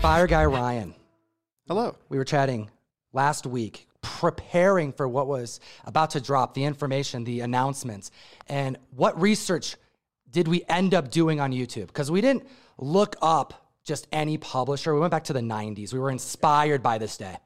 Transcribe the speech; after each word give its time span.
Fire 0.00 0.28
Guy 0.28 0.44
Ryan. 0.44 0.94
Hello. 1.66 1.96
We 2.08 2.18
were 2.18 2.24
chatting 2.24 2.70
last 3.12 3.46
week, 3.46 3.88
preparing 4.00 4.92
for 4.92 5.08
what 5.08 5.26
was 5.26 5.58
about 5.86 6.10
to 6.10 6.20
drop, 6.20 6.54
the 6.54 6.62
information, 6.62 7.24
the 7.24 7.40
announcements, 7.40 8.12
and 8.46 8.78
what 8.94 9.20
research 9.20 9.76
did 10.30 10.46
we 10.46 10.62
end 10.68 10.94
up 10.94 11.10
doing 11.10 11.40
on 11.40 11.50
YouTube? 11.50 11.88
Because 11.88 12.12
we 12.12 12.20
didn't 12.20 12.46
look 12.78 13.16
up 13.20 13.72
just 13.84 14.06
any 14.12 14.38
publisher. 14.38 14.94
We 14.94 15.00
went 15.00 15.10
back 15.10 15.24
to 15.24 15.32
the 15.32 15.40
90s. 15.40 15.92
We 15.92 15.98
were 15.98 16.12
inspired 16.12 16.80
by 16.80 16.98
this 16.98 17.16
day. 17.16 17.36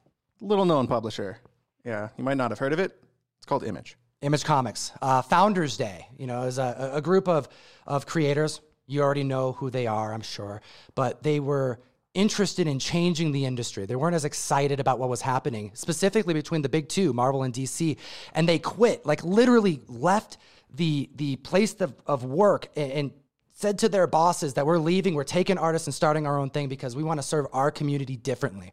Little 0.43 0.67
known 0.67 0.87
publisher. 0.87 1.39
Yeah, 1.87 2.11
you 2.19 2.25
might 2.25 2.37
not 2.37 2.51
have 2.51 2.59
heard 2.59 2.75
of 2.75 2.81
it. 2.81 2.93
It's 3.39 3.47
called 3.47 3.65
Image. 3.65 3.97
Image 4.21 4.45
Comics. 4.45 4.93
Uh, 5.01 5.23
Founders 5.23 5.79
Day, 5.79 6.07
you 6.19 6.27
know, 6.27 6.43
is 6.43 6.59
a, 6.59 6.91
a 6.93 7.01
group 7.01 7.29
of, 7.29 7.49
of 7.87 8.05
creators. 8.05 8.61
You 8.87 9.01
already 9.01 9.25
know 9.25 9.53
who 9.53 9.71
they 9.71 9.87
are, 9.87 10.13
I'm 10.13 10.21
sure. 10.21 10.61
But 10.95 11.23
they 11.23 11.41
were 11.41 11.81
interested 12.15 12.67
in 12.67 12.79
changing 12.79 13.33
the 13.33 13.47
industry. 13.47 13.87
They 13.87 13.97
weren't 13.97 14.15
as 14.15 14.25
excited 14.25 14.81
about 14.81 14.99
what 14.99 15.09
was 15.09 15.23
happening, 15.23 15.71
specifically 15.75 16.35
between 16.35 16.63
the 16.63 16.69
big 16.69 16.89
two, 16.89 17.13
Marvel 17.13 17.43
and 17.43 17.55
DC. 17.55 17.97
And 18.35 18.49
they 18.49 18.59
quit, 18.59 19.07
like 19.07 19.25
literally 19.25 19.81
left 19.89 20.39
the, 20.75 21.09
the 21.17 21.37
place 21.37 21.75
of, 21.81 21.95
of 22.07 22.25
work 22.25 22.69
and, 22.77 22.93
and 22.93 23.11
said 23.55 23.79
to 23.79 23.89
their 23.89 24.07
bosses 24.07 24.55
that 24.55 24.67
we're 24.67 24.79
leaving, 24.79 25.15
we're 25.15 25.25
taking 25.25 25.57
artists 25.57 25.87
and 25.87 25.95
starting 25.95 26.27
our 26.27 26.39
own 26.39 26.51
thing 26.51 26.69
because 26.69 26.97
we 26.97 27.03
want 27.03 27.19
to 27.19 27.27
serve 27.27 27.47
our 27.53 27.71
community 27.71 28.17
differently. 28.17 28.73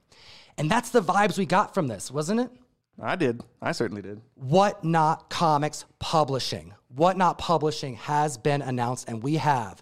And 0.57 0.69
that's 0.69 0.89
the 0.89 1.01
vibes 1.01 1.37
we 1.37 1.45
got 1.45 1.73
from 1.73 1.87
this, 1.87 2.11
wasn't 2.11 2.41
it? 2.41 2.51
I 3.01 3.15
did. 3.15 3.41
I 3.61 3.71
certainly 3.71 4.01
did. 4.01 4.19
Whatnot 4.35 5.29
Comics 5.29 5.85
Publishing. 5.99 6.73
Whatnot 6.89 7.37
Publishing 7.37 7.95
has 7.95 8.37
been 8.37 8.61
announced, 8.61 9.07
and 9.07 9.23
we 9.23 9.35
have 9.35 9.81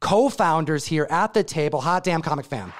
co 0.00 0.28
founders 0.28 0.86
here 0.86 1.06
at 1.10 1.34
the 1.34 1.44
table. 1.44 1.80
Hot 1.80 2.04
damn 2.04 2.22
comic 2.22 2.46
fam. 2.46 2.72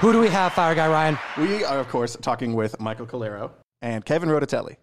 Who 0.00 0.12
do 0.12 0.20
we 0.20 0.28
have, 0.28 0.52
Fire 0.52 0.74
Guy 0.74 0.88
Ryan? 0.88 1.18
We 1.36 1.62
are, 1.64 1.78
of 1.78 1.88
course, 1.88 2.16
talking 2.20 2.54
with 2.54 2.80
Michael 2.80 3.06
Calero 3.06 3.50
and 3.82 4.04
Kevin 4.04 4.28
Rodatelli. 4.28 4.76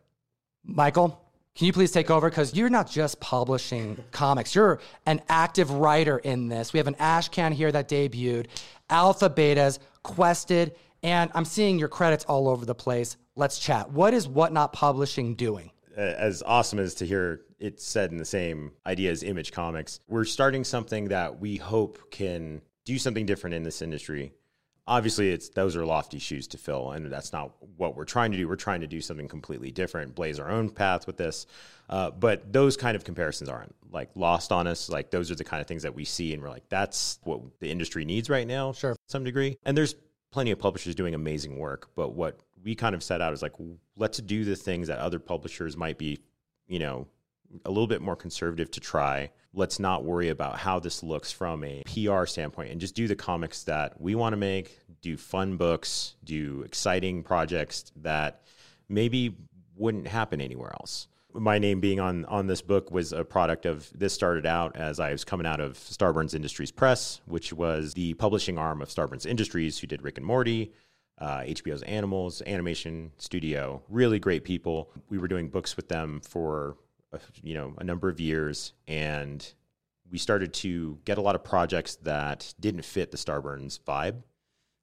Michael, 0.63 1.23
can 1.55 1.65
you 1.65 1.73
please 1.73 1.91
take 1.91 2.11
over? 2.11 2.29
Because 2.29 2.53
you're 2.53 2.69
not 2.69 2.89
just 2.89 3.19
publishing 3.19 4.03
comics, 4.11 4.53
you're 4.53 4.79
an 5.07 5.21
active 5.27 5.71
writer 5.71 6.19
in 6.19 6.49
this. 6.49 6.71
We 6.71 6.77
have 6.77 6.87
an 6.87 6.93
Ashcan 6.95 7.51
here 7.51 7.71
that 7.71 7.89
debuted, 7.89 8.47
Alpha 8.89 9.29
Betas, 9.29 9.79
Quested, 10.03 10.75
and 11.01 11.31
I'm 11.33 11.45
seeing 11.45 11.79
your 11.79 11.87
credits 11.87 12.25
all 12.25 12.47
over 12.47 12.65
the 12.65 12.75
place. 12.75 13.17
Let's 13.35 13.57
chat. 13.57 13.91
What 13.91 14.13
is 14.13 14.27
Whatnot 14.27 14.71
Publishing 14.73 15.33
doing? 15.35 15.71
as 15.97 16.43
awesome 16.45 16.77
as 16.77 16.93
to 16.93 17.05
hear 17.07 17.41
it 17.59 17.79
said 17.79 18.11
in 18.11 18.17
the 18.17 18.25
same 18.25 18.71
idea 18.85 19.11
as 19.11 19.23
Image 19.23 19.51
Comics, 19.51 19.99
we're 20.07 20.25
starting 20.25 20.63
something 20.63 21.09
that 21.09 21.39
we 21.39 21.57
hope 21.57 22.11
can 22.11 22.61
do 22.85 22.97
something 22.97 23.25
different 23.25 23.55
in 23.55 23.63
this 23.63 23.81
industry. 23.81 24.33
Obviously, 24.89 25.31
it's 25.31 25.49
those 25.49 25.75
are 25.75 25.85
lofty 25.85 26.17
shoes 26.17 26.47
to 26.47 26.57
fill, 26.57 26.91
and 26.91 27.11
that's 27.11 27.33
not 27.33 27.51
what 27.75 27.97
we're 27.97 28.05
trying 28.05 28.31
to 28.31 28.37
do. 28.37 28.47
We're 28.47 28.55
trying 28.55 28.79
to 28.81 28.87
do 28.87 29.01
something 29.01 29.27
completely 29.27 29.69
different, 29.69 30.15
blaze 30.15 30.39
our 30.39 30.49
own 30.49 30.69
path 30.69 31.05
with 31.07 31.17
this. 31.17 31.45
Uh, 31.89 32.11
but 32.11 32.53
those 32.53 32.77
kind 32.77 32.95
of 32.95 33.03
comparisons 33.03 33.49
aren't 33.49 33.75
like 33.91 34.09
lost 34.15 34.53
on 34.53 34.65
us. 34.65 34.89
Like 34.89 35.11
those 35.11 35.29
are 35.29 35.35
the 35.35 35.43
kind 35.43 35.59
of 35.59 35.67
things 35.67 35.83
that 35.83 35.93
we 35.93 36.05
see, 36.05 36.33
and 36.33 36.41
we're 36.41 36.49
like, 36.49 36.69
that's 36.69 37.19
what 37.23 37.41
the 37.59 37.69
industry 37.69 38.05
needs 38.05 38.29
right 38.29 38.47
now, 38.47 38.71
sure, 38.71 38.93
to 38.93 38.99
some 39.07 39.25
degree. 39.25 39.57
And 39.65 39.77
there's 39.77 39.95
plenty 40.31 40.51
of 40.51 40.59
publishers 40.59 40.95
doing 40.95 41.13
amazing 41.13 41.57
work, 41.57 41.89
but 41.95 42.13
what 42.13 42.39
we 42.63 42.75
kind 42.75 42.95
of 42.95 43.03
set 43.03 43.21
out 43.21 43.33
is 43.33 43.41
like, 43.41 43.53
let's 43.97 44.19
do 44.19 44.45
the 44.45 44.55
things 44.55 44.87
that 44.87 44.99
other 44.99 45.19
publishers 45.19 45.75
might 45.75 45.97
be, 45.97 46.19
you 46.67 46.79
know, 46.79 47.07
a 47.65 47.69
little 47.69 47.87
bit 47.87 48.01
more 48.01 48.15
conservative 48.15 48.71
to 48.71 48.79
try. 48.79 49.31
Let's 49.53 49.79
not 49.79 50.03
worry 50.03 50.29
about 50.29 50.59
how 50.59 50.79
this 50.79 51.03
looks 51.03 51.31
from 51.31 51.63
a 51.63 51.83
PR 51.85 52.25
standpoint 52.25 52.71
and 52.71 52.79
just 52.79 52.95
do 52.95 53.07
the 53.07 53.15
comics 53.15 53.63
that 53.63 53.99
we 53.99 54.15
want 54.15 54.33
to 54.33 54.37
make, 54.37 54.79
do 55.01 55.17
fun 55.17 55.57
books, 55.57 56.15
do 56.23 56.63
exciting 56.63 57.23
projects 57.23 57.91
that 57.97 58.43
maybe 58.89 59.35
wouldn't 59.75 60.07
happen 60.07 60.41
anywhere 60.41 60.71
else. 60.73 61.07
My 61.33 61.59
name 61.59 61.79
being 61.79 61.99
on 61.99 62.25
on 62.25 62.47
this 62.47 62.61
book 62.61 62.89
was 62.89 63.13
a 63.13 63.23
product 63.23 63.65
of 63.65 63.91
this 63.93 64.13
started 64.13 64.45
out 64.45 64.75
as 64.75 64.99
I 64.99 65.11
was 65.11 65.23
coming 65.23 65.45
out 65.45 65.59
of 65.59 65.73
Starburns 65.73 66.33
Industries 66.33 66.71
Press, 66.71 67.21
which 67.25 67.53
was 67.53 67.93
the 67.93 68.15
publishing 68.15 68.57
arm 68.57 68.81
of 68.81 68.89
Starburns 68.89 69.25
Industries, 69.25 69.77
who 69.77 69.87
did 69.87 70.01
Rick 70.01 70.17
and 70.17 70.25
Morty, 70.25 70.73
uh, 71.19 71.39
HBO's 71.41 71.83
Animals 71.83 72.41
animation 72.47 73.11
studio. 73.17 73.83
Really 73.87 74.19
great 74.19 74.45
people. 74.45 74.89
We 75.09 75.19
were 75.19 75.27
doing 75.27 75.49
books 75.49 75.75
with 75.75 75.89
them 75.89 76.21
for 76.21 76.77
you 77.41 77.53
know 77.53 77.73
a 77.77 77.83
number 77.83 78.09
of 78.09 78.19
years, 78.19 78.73
and 78.87 79.53
we 80.09 80.17
started 80.17 80.53
to 80.53 80.99
get 81.05 81.17
a 81.17 81.21
lot 81.21 81.35
of 81.35 81.43
projects 81.43 81.95
that 81.97 82.53
didn't 82.59 82.85
fit 82.85 83.11
the 83.11 83.17
Starburns 83.17 83.79
vibe. 83.79 84.23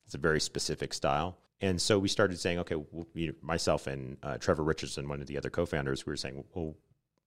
It's 0.06 0.14
a 0.14 0.18
very 0.18 0.40
specific 0.40 0.92
style. 0.92 1.38
And 1.60 1.80
so 1.80 1.98
we 1.98 2.08
started 2.08 2.38
saying, 2.38 2.58
okay, 2.58 2.74
well, 2.74 3.06
myself 3.40 3.86
and 3.86 4.18
uh, 4.22 4.36
Trevor 4.36 4.64
Richardson, 4.64 5.08
one 5.08 5.20
of 5.20 5.26
the 5.26 5.38
other 5.38 5.48
co-founders, 5.48 6.04
we 6.04 6.10
were 6.10 6.16
saying, 6.16 6.44
well, 6.52 6.74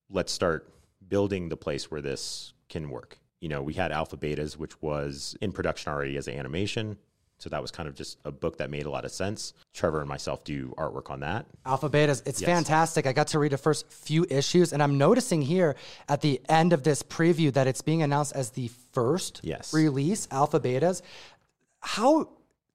let's 0.10 0.32
start 0.32 0.72
building 1.08 1.50
the 1.50 1.58
place 1.58 1.90
where 1.90 2.02
this 2.02 2.54
can 2.70 2.90
work. 2.90 3.20
You 3.40 3.50
know, 3.50 3.64
we 3.64 3.74
had 3.74 3.92
Alpha 3.92 4.18
Betas, 4.18 4.58
which 4.58 4.80
was 4.82 5.36
in 5.42 5.52
production 5.52 5.92
already 5.92 6.18
as 6.18 6.28
an 6.28 6.38
animation. 6.38 6.98
So 7.40 7.50
that 7.50 7.62
was 7.62 7.70
kind 7.70 7.88
of 7.88 7.96
just 7.96 8.18
a 8.26 8.32
book 8.32 8.58
that 8.58 8.70
made 8.70 8.86
a 8.86 8.90
lot 8.90 9.06
of 9.06 9.12
sense. 9.12 9.54
Trevor 9.74 10.00
and 10.00 10.10
myself 10.10 10.44
do 10.44 10.74
artwork 10.78 11.12
on 11.12 11.20
that. 11.20 11.46
Alpha 11.66 11.90
Betas, 11.90 12.24
it's 12.26 12.42
yes. 12.42 12.50
fantastic. 12.50 13.06
I 13.06 13.14
got 13.14 13.28
to 13.28 13.40
read 13.40 13.52
the 13.52 13.58
first 13.58 13.92
few 13.92 14.26
issues, 14.30 14.74
and 14.74 14.82
I'm 14.82 14.98
noticing 14.98 15.42
here 15.42 15.76
at 16.10 16.22
the 16.22 16.42
end 16.50 16.74
of 16.74 16.84
this 16.84 17.04
preview 17.04 17.54
that 17.54 17.68
it's 17.68 17.82
being 17.82 18.02
announced 18.02 18.34
as 18.36 18.52
the 18.52 18.70
first 18.92 19.42
yes. 19.44 19.74
release, 19.74 20.28
Alpha 20.32 20.60
Betas. 20.60 21.04
How 21.80 22.30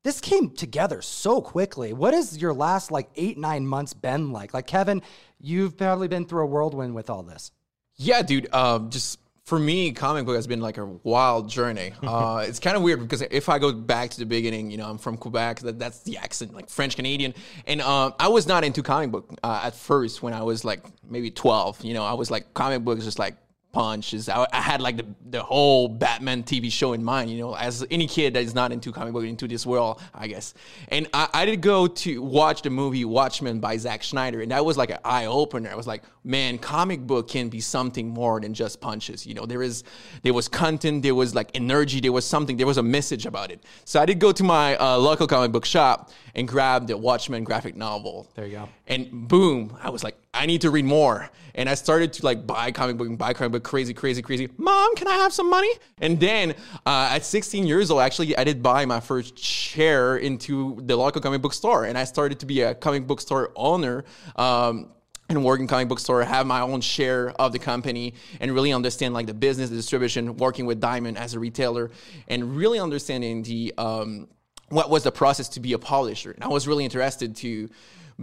this 0.04 0.20
came 0.20 0.50
together 0.50 1.02
so 1.02 1.40
quickly. 1.40 1.92
What 1.92 2.14
has 2.14 2.40
your 2.40 2.52
last 2.52 2.90
like 2.90 3.08
eight, 3.16 3.38
nine 3.38 3.66
months 3.66 3.94
been 3.94 4.32
like? 4.32 4.54
Like, 4.54 4.66
Kevin, 4.66 5.02
you've 5.40 5.76
probably 5.76 6.08
been 6.08 6.24
through 6.24 6.42
a 6.42 6.46
whirlwind 6.46 6.94
with 6.94 7.10
all 7.10 7.22
this. 7.22 7.50
Yeah, 7.96 8.22
dude. 8.22 8.52
Um, 8.54 8.90
just 8.90 9.18
for 9.44 9.58
me, 9.58 9.91
comic 9.92 10.25
book 10.25 10.36
has 10.36 10.47
been 10.47 10.60
like 10.60 10.78
a 10.78 10.84
wild 10.84 11.48
journey. 11.48 11.92
Uh, 12.12 12.44
it's 12.47 12.58
kind 12.58 12.76
of 12.76 12.82
weird 12.82 13.00
because 13.00 13.22
if 13.22 13.48
I 13.48 13.58
go 13.58 13.72
back 13.72 14.10
to 14.10 14.19
the 14.19 14.26
beginning, 14.26 14.70
you 14.70 14.76
know, 14.76 14.86
I'm 14.86 14.98
from 14.98 15.16
Quebec. 15.16 15.60
That, 15.60 15.78
that's 15.78 16.00
the 16.00 16.19
accent, 16.19 16.53
like 16.53 16.69
French 16.69 16.94
Canadian. 16.94 17.32
And 17.66 17.80
uh, 17.80 18.10
I 18.19 18.28
was 18.28 18.47
not 18.47 18.64
into 18.64 18.82
comic 18.82 19.10
book 19.10 19.32
uh, 19.42 19.62
at 19.64 19.75
first 19.75 20.22
when 20.22 20.34
I 20.34 20.42
was 20.42 20.62
like 20.62 20.84
maybe 21.08 21.30
12. 21.30 21.84
You 21.84 21.94
know, 21.94 22.04
I 22.04 22.12
was 22.12 22.30
like 22.30 22.53
comic 22.53 22.84
books 22.84 23.04
just 23.04 23.19
like 23.19 23.36
punches. 23.72 24.28
I, 24.28 24.47
I, 24.53 24.60
had 24.60 24.80
like 24.80 24.98
the, 24.98 25.06
the 25.30 25.42
whole 25.42 25.88
Batman 25.88 26.42
TV 26.42 26.70
show 26.70 26.92
in 26.92 27.03
mind, 27.03 27.30
you 27.30 27.38
know, 27.38 27.56
as 27.56 27.84
any 27.91 28.06
kid 28.06 28.34
that 28.34 28.42
is 28.42 28.54
not 28.54 28.70
into 28.70 28.92
comic 28.92 29.12
book, 29.12 29.24
into 29.24 29.48
this 29.48 29.66
world, 29.66 30.00
I 30.14 30.28
guess. 30.28 30.54
And 30.88 31.09
I, 31.12 31.28
I 31.32 31.44
did 31.47 31.60
go 31.62 31.86
to 31.86 32.22
watch 32.22 32.62
the 32.62 32.70
movie 32.70 33.04
Watchmen 33.04 33.59
by 33.59 33.78
Zack 33.78 34.04
Snyder, 34.04 34.42
and 34.42 34.50
that 34.50 34.64
was 34.64 34.76
like 34.76 34.91
an 34.91 34.98
eye 35.04 35.26
opener. 35.26 35.70
I 35.70 35.74
was 35.74 35.86
like, 35.86 36.03
man, 36.25 36.59
comic 36.59 37.00
book 37.00 37.28
can 37.28 37.49
be 37.49 37.60
something 37.60 38.09
more 38.09 38.41
than 38.41 38.55
just 38.55 38.81
punches. 38.81 39.27
You 39.27 39.34
know, 39.34 39.47
there 39.47 39.62
is 39.62 39.84
there 40.22 40.34
was 40.34 40.49
content, 40.49 41.03
there 41.03 41.15
was 41.15 41.34
like 41.34 41.50
energy, 41.55 42.00
there 42.00 42.12
was 42.12 42.25
something, 42.25 42.56
there 42.56 42.66
was 42.66 42.78
a 42.78 42.83
message 42.83 43.27
about 43.27 43.50
it. 43.50 43.65
So 43.84 44.00
I 44.00 44.06
did 44.06 44.19
go 44.19 44.33
to 44.33 44.44
my 44.44 44.77
uh, 44.77 44.97
local 44.99 45.27
comic 45.27 45.53
book 45.53 45.65
shop 45.65 46.10
and 46.34 46.47
grab 46.47 46.87
the 46.87 46.97
Watchmen 46.97 47.44
graphic 47.44 47.77
novel. 47.77 48.31
There 48.34 48.47
you 48.47 48.53
go. 48.53 48.69
And 48.87 49.28
boom, 49.28 49.77
I 49.83 49.91
was 49.91 50.05
like, 50.05 50.16
I 50.34 50.47
need 50.47 50.60
to 50.62 50.71
read 50.71 50.84
more. 50.84 51.31
And 51.55 51.69
I 51.69 51.75
started 51.75 52.12
to 52.15 52.25
like 52.25 52.47
buy 52.47 52.71
comic 52.71 52.97
book 52.97 53.09
and 53.09 53.19
buy 53.19 53.34
comic 53.34 53.53
book 53.53 53.65
crazy, 53.65 53.93
crazy, 53.93 54.22
crazy. 54.22 54.49
Mom, 54.56 54.94
can 54.97 55.06
I 55.06 55.15
have 55.15 55.33
some 55.33 55.50
money? 55.50 55.71
And 56.00 56.19
then 56.19 56.54
uh, 56.87 57.10
at 57.12 57.25
16 57.25 57.66
years 57.66 57.91
old, 57.91 58.00
actually, 58.00 58.37
I 58.37 58.44
did 58.44 58.62
buy 58.62 58.87
my 58.87 59.00
first 59.00 59.39
share 59.39 60.16
into 60.16 60.81
the 60.84 60.97
local 60.97 61.21
comic 61.21 61.43
book 61.43 61.53
store. 61.53 61.84
And 61.84 61.99
I 61.99 62.04
started 62.04 62.41
to 62.41 62.47
be 62.47 62.62
a 62.62 62.75
comic 62.75 63.06
book 63.06 63.21
store 63.21 63.53
owner. 63.56 64.04
Um, 64.37 64.89
and 65.37 65.44
work 65.44 65.60
in 65.60 65.66
comic 65.66 65.88
book 65.88 65.98
store, 65.98 66.22
have 66.22 66.47
my 66.47 66.60
own 66.60 66.81
share 66.81 67.31
of 67.31 67.53
the 67.53 67.59
company, 67.59 68.15
and 68.41 68.53
really 68.53 68.72
understand 68.72 69.15
like 69.15 69.26
the 69.26 69.34
business, 69.34 69.70
the 69.70 69.76
distribution, 69.76 70.37
working 70.37 70.66
with 70.66 70.81
Diamond 70.81 71.19
as 71.19 71.34
a 71.34 71.38
retailer, 71.41 71.91
and 72.28 72.56
really 72.56 72.78
understanding 72.78 73.42
the 73.42 73.74
um, 73.78 74.28
what 74.68 74.89
was 74.89 75.03
the 75.03 75.12
process 75.12 75.48
to 75.51 75.60
be 75.60 75.74
a 75.74 75.78
publisher. 75.78 76.30
And 76.30 76.42
I 76.42 76.48
was 76.48 76.66
really 76.66 76.84
interested 76.84 77.36
to 77.36 77.68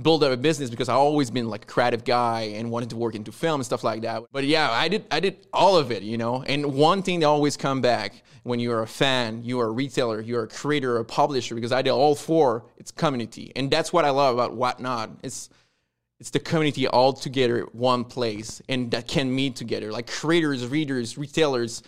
build 0.01 0.23
up 0.23 0.31
a 0.31 0.37
business 0.37 0.69
because 0.69 0.89
I 0.89 0.93
always 0.93 1.29
been 1.29 1.49
like 1.49 1.63
a 1.63 1.67
creative 1.67 2.03
guy 2.03 2.41
and 2.55 2.71
wanted 2.71 2.89
to 2.91 2.95
work 2.95 3.15
into 3.15 3.31
film 3.31 3.55
and 3.59 3.65
stuff 3.65 3.83
like 3.83 4.01
that. 4.01 4.23
But 4.31 4.45
yeah, 4.45 4.69
I 4.71 4.87
did 4.87 5.05
I 5.11 5.19
did 5.19 5.47
all 5.53 5.77
of 5.77 5.91
it, 5.91 6.03
you 6.03 6.17
know. 6.17 6.43
And 6.43 6.73
one 6.73 7.01
thing 7.03 7.19
that 7.21 7.25
always 7.25 7.57
come 7.57 7.81
back 7.81 8.23
when 8.43 8.59
you're 8.59 8.81
a 8.81 8.87
fan, 8.87 9.43
you're 9.43 9.67
a 9.67 9.71
retailer, 9.71 10.21
you're 10.21 10.43
a 10.43 10.47
creator, 10.47 10.97
a 10.97 11.05
publisher, 11.05 11.55
because 11.55 11.71
I 11.71 11.81
did 11.81 11.91
all 11.91 12.15
four, 12.15 12.65
it's 12.77 12.91
community. 12.91 13.51
And 13.55 13.69
that's 13.69 13.91
what 13.91 14.05
I 14.05 14.09
love 14.09 14.35
about 14.35 14.55
Whatnot. 14.55 15.11
It's 15.23 15.49
it's 16.19 16.31
the 16.31 16.39
community 16.39 16.87
all 16.87 17.13
together 17.13 17.61
one 17.71 18.03
place 18.03 18.61
and 18.67 18.91
that 18.91 19.07
can 19.07 19.33
meet 19.33 19.55
together. 19.55 19.91
Like 19.91 20.07
creators, 20.07 20.67
readers, 20.67 21.17
retailers, 21.17 21.81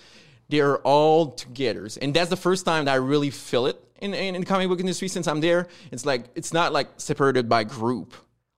they're 0.50 0.78
all 0.80 1.32
together. 1.32 1.88
And 2.02 2.14
that's 2.14 2.30
the 2.30 2.38
first 2.38 2.66
time 2.66 2.86
that 2.86 2.94
I 2.94 2.96
really 2.96 3.30
feel 3.30 3.66
it 3.66 3.82
in, 4.00 4.14
in, 4.14 4.36
in 4.36 4.42
the 4.42 4.48
comic 4.48 4.70
book 4.70 4.80
industry 4.80 5.08
since 5.08 5.28
I'm 5.28 5.42
there. 5.42 5.68
It's 5.92 6.06
like 6.06 6.26
it's 6.36 6.54
not 6.54 6.72
like 6.72 6.88
separated 6.98 7.50
by 7.50 7.66
group. 7.66 8.14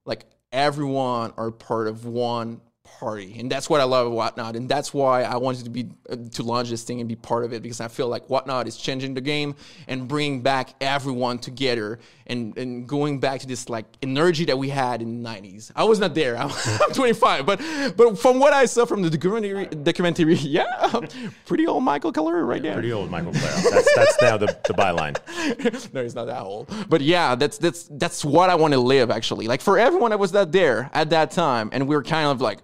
Like 0.05 0.25
everyone 0.51 1.33
are 1.37 1.51
part 1.51 1.87
of 1.87 2.05
one 2.05 2.61
party, 2.83 3.35
and 3.39 3.51
that's 3.51 3.69
what 3.69 3.81
I 3.81 3.85
love 3.85 4.07
about 4.07 4.15
Whatnot, 4.15 4.55
and 4.55 4.67
that's 4.67 4.93
why 4.93 5.23
I 5.23 5.37
wanted 5.37 5.63
to 5.65 5.69
be 5.69 5.89
to 6.31 6.43
launch 6.43 6.69
this 6.69 6.83
thing 6.83 6.99
and 6.99 7.09
be 7.09 7.15
part 7.15 7.43
of 7.43 7.53
it 7.53 7.61
because 7.61 7.81
I 7.81 7.87
feel 7.87 8.07
like 8.07 8.29
Whatnot 8.29 8.67
is 8.67 8.77
changing 8.77 9.13
the 9.13 9.21
game 9.21 9.55
and 9.87 10.07
bringing 10.07 10.41
back 10.41 10.75
everyone 10.81 11.39
together 11.39 11.99
and 12.27 12.57
and 12.57 12.87
going 12.87 13.19
back 13.19 13.41
to 13.41 13.47
this 13.47 13.69
like 13.69 13.85
energy 14.01 14.45
that 14.45 14.57
we 14.57 14.69
had 14.69 15.01
in 15.01 15.23
the 15.23 15.29
'90s. 15.29 15.71
I 15.75 15.83
was 15.83 15.99
not 15.99 16.13
there. 16.13 16.37
I'm, 16.37 16.51
I'm 16.65 16.93
25, 16.93 17.45
but 17.45 17.61
but 17.95 18.17
from 18.19 18.39
what 18.39 18.53
I 18.53 18.65
saw 18.65 18.85
from 18.85 19.01
the 19.01 19.09
documentary, 19.09 19.65
documentary, 19.67 20.35
yeah, 20.35 21.01
pretty 21.45 21.67
old 21.67 21.83
Michael 21.83 22.13
Calero 22.13 22.45
right 22.47 22.61
there. 22.61 22.73
Pretty 22.73 22.93
old 22.93 23.09
Michael 23.09 23.31
Calero. 23.31 23.71
That's 23.71 23.95
that's 23.95 24.21
now 24.21 24.37
the, 24.37 24.47
the 24.67 24.73
byline. 24.73 25.93
no, 25.93 26.03
he's 26.03 26.15
not 26.15 26.25
that 26.25 26.41
old. 26.41 26.73
But 26.89 27.01
yeah, 27.01 27.35
that's 27.35 27.57
that's 27.57 27.89
that's 27.91 28.23
what 28.23 28.49
I 28.49 28.55
want 28.55 28.73
to 28.73 28.79
live 28.79 29.11
actually. 29.11 29.47
Like 29.47 29.61
for 29.61 29.77
everyone 29.77 30.11
that 30.11 30.19
was 30.19 30.33
not 30.33 30.51
there 30.51 30.89
at 30.93 31.09
that 31.09 31.31
time, 31.31 31.69
and 31.71 31.87
we 31.87 31.95
were 31.95 32.03
kind 32.03 32.27
of 32.27 32.41
like 32.41 32.59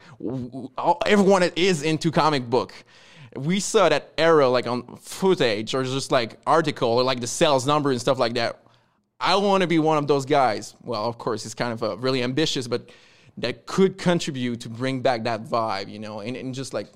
everyone 1.05 1.41
that 1.41 1.57
is 1.57 1.83
into 1.83 2.11
comic 2.11 2.49
book. 2.49 2.73
We 3.35 3.59
saw 3.59 3.89
that 3.89 4.11
era 4.17 4.49
like 4.49 4.67
on 4.67 4.97
footage 4.97 5.75
or 5.75 5.83
just 5.83 6.11
like 6.11 6.39
article 6.47 6.89
or 6.89 7.03
like 7.03 7.19
the 7.19 7.27
sales 7.27 7.65
number 7.67 7.91
and 7.91 8.01
stuff 8.01 8.19
like 8.19 8.33
that. 8.33 8.59
I 9.19 9.35
want 9.35 9.61
to 9.61 9.67
be 9.67 9.79
one 9.79 9.97
of 9.97 10.07
those 10.07 10.25
guys. 10.25 10.75
Well, 10.83 11.05
of 11.05 11.17
course, 11.17 11.45
it's 11.45 11.53
kind 11.53 11.73
of 11.73 11.83
a 11.83 11.97
really 11.97 12.23
ambitious, 12.23 12.67
but 12.67 12.89
that 13.37 13.65
could 13.65 13.97
contribute 13.97 14.61
to 14.61 14.69
bring 14.69 15.01
back 15.01 15.23
that 15.25 15.43
vibe, 15.43 15.89
you 15.89 15.99
know, 15.99 16.21
and, 16.21 16.35
and 16.35 16.53
just 16.53 16.73
like 16.73 16.87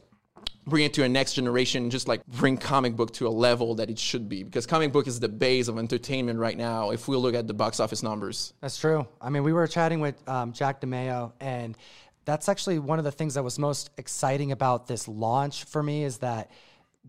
bring 0.66 0.86
it 0.86 0.94
to 0.94 1.04
a 1.04 1.10
next 1.10 1.34
generation 1.34 1.90
just 1.90 2.08
like 2.08 2.26
bring 2.26 2.58
comic 2.58 2.96
book 2.96 3.12
to 3.12 3.28
a 3.28 3.30
level 3.30 3.76
that 3.76 3.90
it 3.90 4.00
should 4.00 4.30
be 4.30 4.44
because 4.44 4.66
comic 4.66 4.94
book 4.94 5.08
is 5.08 5.20
the 5.20 5.28
base 5.28 5.68
of 5.68 5.78
entertainment 5.78 6.40
right 6.40 6.58
now 6.58 6.92
if 6.92 7.08
we 7.08 7.18
look 7.18 7.36
at 7.36 7.48
the 7.48 7.54
box 7.54 7.82
office 7.82 8.02
numbers 8.02 8.54
That's 8.62 8.78
true. 8.78 9.06
I 9.20 9.30
mean, 9.30 9.44
we 9.44 9.52
were 9.52 9.68
chatting 9.68 10.00
with 10.00 10.16
um, 10.28 10.54
Jack 10.54 10.80
DeMeo, 10.82 11.34
and 11.40 11.78
that's 12.26 12.50
actually 12.50 12.80
one 12.80 13.00
of 13.00 13.06
the 13.06 13.12
things 13.12 13.34
that 13.36 13.44
was 13.44 13.60
most 13.60 13.90
exciting 13.98 14.52
about 14.52 14.88
this 14.88 15.08
launch 15.08 15.66
for 15.66 15.84
me 15.84 16.04
is 16.04 16.20
that 16.20 16.50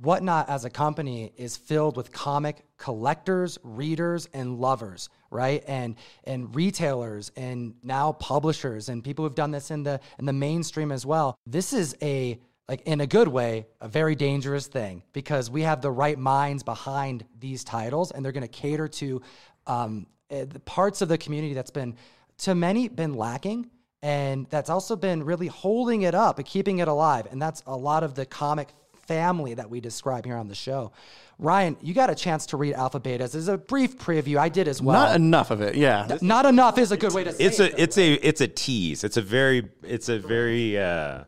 Whatnot 0.00 0.48
as 0.48 0.64
a 0.64 0.70
company 0.70 1.32
is 1.36 1.56
filled 1.56 1.96
with 1.96 2.10
comic 2.10 2.64
collectors, 2.78 3.58
readers, 3.62 4.28
and 4.34 4.58
lovers, 4.58 5.08
right? 5.30 5.62
And 5.68 5.94
and 6.24 6.52
retailers 6.52 7.30
and 7.36 7.74
now 7.80 8.10
publishers 8.10 8.88
and 8.88 9.04
people 9.04 9.24
who've 9.24 9.36
done 9.36 9.52
this 9.52 9.70
in 9.70 9.84
the 9.84 10.00
in 10.18 10.24
the 10.24 10.32
mainstream 10.32 10.90
as 10.90 11.06
well. 11.06 11.38
This 11.46 11.72
is 11.72 11.94
a 12.02 12.40
like 12.68 12.80
in 12.86 13.02
a 13.02 13.06
good 13.06 13.28
way, 13.28 13.66
a 13.80 13.86
very 13.86 14.16
dangerous 14.16 14.66
thing 14.66 15.04
because 15.12 15.48
we 15.48 15.62
have 15.62 15.80
the 15.80 15.92
right 15.92 16.18
minds 16.18 16.64
behind 16.64 17.24
these 17.38 17.62
titles, 17.62 18.10
and 18.10 18.24
they're 18.24 18.32
going 18.32 18.42
to 18.42 18.48
cater 18.48 18.88
to 18.88 19.22
um, 19.68 20.06
eh, 20.30 20.44
the 20.44 20.60
parts 20.60 21.02
of 21.02 21.08
the 21.08 21.18
community 21.18 21.54
that's 21.54 21.70
been, 21.70 21.94
to 22.38 22.54
many, 22.54 22.88
been 22.88 23.14
lacking, 23.14 23.70
and 24.04 24.46
that's 24.50 24.68
also 24.68 24.96
been 24.96 25.24
really 25.24 25.46
holding 25.46 26.02
it 26.02 26.14
up 26.14 26.38
and 26.38 26.46
keeping 26.46 26.78
it 26.80 26.88
alive. 26.88 27.26
And 27.30 27.40
that's 27.40 27.62
a 27.66 27.74
lot 27.74 28.04
of 28.04 28.14
the 28.14 28.26
comic 28.26 28.68
family 29.08 29.54
that 29.54 29.70
we 29.70 29.80
describe 29.80 30.26
here 30.26 30.36
on 30.36 30.46
the 30.46 30.54
show. 30.54 30.92
Ryan, 31.38 31.78
you 31.80 31.94
got 31.94 32.10
a 32.10 32.14
chance 32.14 32.44
to 32.46 32.58
read 32.58 32.74
Alpha 32.74 33.00
Betas. 33.00 33.34
As 33.34 33.48
a 33.48 33.56
brief 33.56 33.96
preview, 33.96 34.36
I 34.36 34.50
did 34.50 34.68
as 34.68 34.82
well. 34.82 35.06
Not 35.06 35.16
enough 35.16 35.50
of 35.50 35.62
it. 35.62 35.74
Yeah. 35.76 36.18
Not 36.20 36.44
enough 36.44 36.76
is 36.76 36.92
a 36.92 36.98
good 36.98 37.14
way 37.14 37.24
to 37.24 37.32
say 37.32 37.44
It's 37.44 37.60
it. 37.60 37.72
a 37.72 37.82
it's 37.82 37.96
a 37.96 38.12
it's 38.12 38.40
a 38.42 38.48
tease. 38.48 39.04
It's 39.04 39.16
a 39.16 39.22
very 39.22 39.70
it's 39.82 40.10
a 40.10 40.18
very 40.18 40.78
uh, 40.78 41.24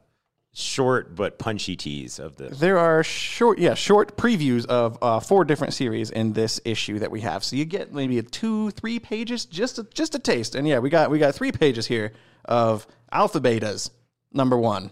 short 0.52 1.16
but 1.16 1.38
punchy 1.38 1.76
tease 1.76 2.18
of 2.18 2.36
the 2.36 2.48
There 2.48 2.78
are 2.78 3.02
short, 3.02 3.58
yeah, 3.58 3.72
short 3.72 4.18
previews 4.18 4.66
of 4.66 4.98
uh, 5.00 5.20
four 5.20 5.46
different 5.46 5.72
series 5.72 6.10
in 6.10 6.34
this 6.34 6.60
issue 6.66 6.98
that 6.98 7.10
we 7.10 7.22
have. 7.22 7.42
So 7.42 7.56
you 7.56 7.64
get 7.64 7.94
maybe 7.94 8.20
two, 8.22 8.70
three 8.72 8.98
pages, 8.98 9.46
just 9.46 9.78
a, 9.78 9.84
just 9.94 10.14
a 10.14 10.18
taste. 10.18 10.54
And 10.54 10.68
yeah, 10.68 10.78
we 10.78 10.90
got 10.90 11.10
we 11.10 11.18
got 11.18 11.34
three 11.34 11.52
pages 11.52 11.86
here 11.86 12.12
of 12.46 12.86
Alpha 13.12 13.40
Betas 13.40 13.90
number 14.32 14.56
one, 14.58 14.90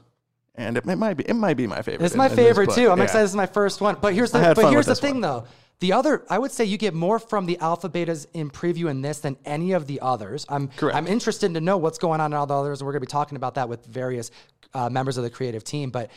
and 0.55 0.77
it, 0.77 0.87
it 0.87 0.97
might 0.97 1.15
be 1.15 1.25
it 1.25 1.35
might 1.35 1.57
be 1.57 1.67
my 1.67 1.83
favorite. 1.83 2.05
It's 2.05 2.15
in- 2.15 2.19
my 2.19 2.29
in 2.29 2.37
favorite 2.37 2.67
book. 2.67 2.77
too. 2.77 2.91
I'm 2.91 2.99
Yeah. 2.99 3.05
excited. 3.05 3.25
This 3.25 3.31
is 3.31 3.37
my 3.37 3.47
first 3.47 3.81
one. 3.81 3.97
But 4.01 4.15
here's 4.15 4.33
the 4.33 4.53
but 4.55 4.71
here's 4.71 4.87
the 4.87 4.95
thing 4.95 5.15
one. 5.15 5.21
though. 5.23 5.45
The 5.81 5.93
other, 5.93 6.25
I 6.31 6.39
would 6.39 6.53
say, 6.53 6.65
you 6.65 6.79
get 6.79 6.95
more 6.95 7.19
from 7.19 7.47
the 7.47 7.59
alpha 7.59 7.89
betas 7.89 8.27
in 8.33 8.49
preview 8.49 8.89
in 8.89 9.03
this 9.03 9.19
than 9.19 9.37
any 9.45 9.73
of 9.73 9.89
the 9.89 10.01
others. 10.01 10.47
I'm 10.49 10.69
Correct. 10.69 10.97
I'm 10.97 11.09
interested 11.09 11.53
to 11.53 11.61
know 11.61 11.77
what's 11.79 11.99
going 11.99 12.21
on 12.21 12.33
in 12.33 12.37
all 12.39 12.47
the 12.47 12.55
others, 12.55 12.81
and 12.81 12.87
we're 12.87 12.93
going 12.93 13.01
to 13.03 13.07
be 13.09 13.11
talking 13.11 13.35
about 13.37 13.57
that 13.57 13.69
with 13.69 13.85
various 13.85 14.31
uh, 14.73 14.89
members 14.89 15.17
of 15.19 15.25
the 15.25 15.31
creative 15.31 15.65
team. 15.65 15.91
But 15.91 16.11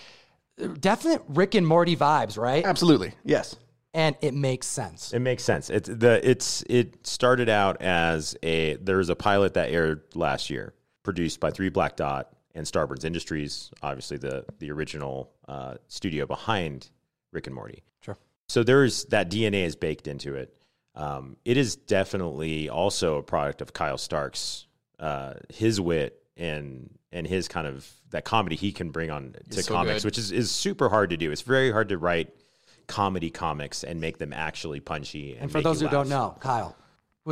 uh, 0.63 0.67
definite 0.79 1.23
Rick 1.27 1.55
and 1.55 1.65
Morty 1.67 1.95
vibes, 1.97 2.37
right? 2.37 2.63
Absolutely, 2.63 3.13
yes. 3.23 3.55
And 3.95 4.15
it 4.21 4.35
makes 4.35 4.67
sense. 4.67 5.11
It 5.11 5.19
makes 5.19 5.43
sense. 5.43 5.71
It's 5.71 5.89
the 5.91 6.21
it's 6.23 6.63
it 6.69 7.05
started 7.07 7.49
out 7.49 7.81
as 7.81 8.37
a 8.43 8.75
there 8.75 8.97
was 8.97 9.09
a 9.09 9.15
pilot 9.15 9.55
that 9.55 9.71
aired 9.71 10.03
last 10.13 10.51
year, 10.51 10.75
produced 11.07 11.39
by 11.39 11.49
Three 11.49 11.69
Black 11.69 11.95
Dot 11.95 12.33
and 12.53 12.67
Starburns 12.67 13.05
Industries, 13.05 13.71
obviously 13.81 14.17
the 14.17 14.43
the 14.59 14.69
original 14.71 15.31
uh, 15.47 15.75
studio 15.87 16.25
behind 16.25 16.89
Rick 17.31 17.47
and 17.47 17.55
Morty. 17.55 17.81
Sure. 18.01 18.17
So 18.49 18.61
there's 18.61 19.05
that 19.05 19.31
DNA 19.31 19.63
is 19.63 19.77
baked 19.77 20.05
into 20.07 20.35
it. 20.35 20.53
Um, 20.95 21.37
it 21.45 21.55
is 21.55 21.77
definitely 21.77 22.67
also 22.67 23.15
a 23.15 23.23
product 23.23 23.61
of 23.61 23.71
Kyle 23.71 23.97
Starks' 23.97 24.67
uh, 24.99 25.35
his 25.47 25.79
wit 25.79 26.21
and 26.35 26.89
and 27.13 27.25
his 27.25 27.47
kind 27.47 27.67
of 27.67 27.89
that 28.09 28.25
comedy 28.25 28.57
he 28.57 28.73
can 28.73 28.89
bring 28.91 29.09
on 29.09 29.33
to 29.51 29.63
so 29.63 29.73
comics, 29.73 30.03
good. 30.03 30.09
which 30.09 30.17
is 30.17 30.33
is 30.33 30.51
super 30.51 30.89
hard 30.89 31.11
to 31.11 31.17
do. 31.17 31.31
It's 31.31 31.41
very 31.41 31.71
hard 31.71 31.87
to 31.87 31.97
write 31.97 32.33
comedy 32.87 33.29
comics 33.29 33.85
and 33.85 34.01
make 34.01 34.17
them 34.17 34.33
actually 34.33 34.81
punchy. 34.81 35.35
And, 35.35 35.43
And 35.43 35.51
for 35.53 35.61
those 35.61 35.79
who 35.79 35.87
don't 35.87 36.09
know, 36.09 36.35
Kyle, 36.41 36.75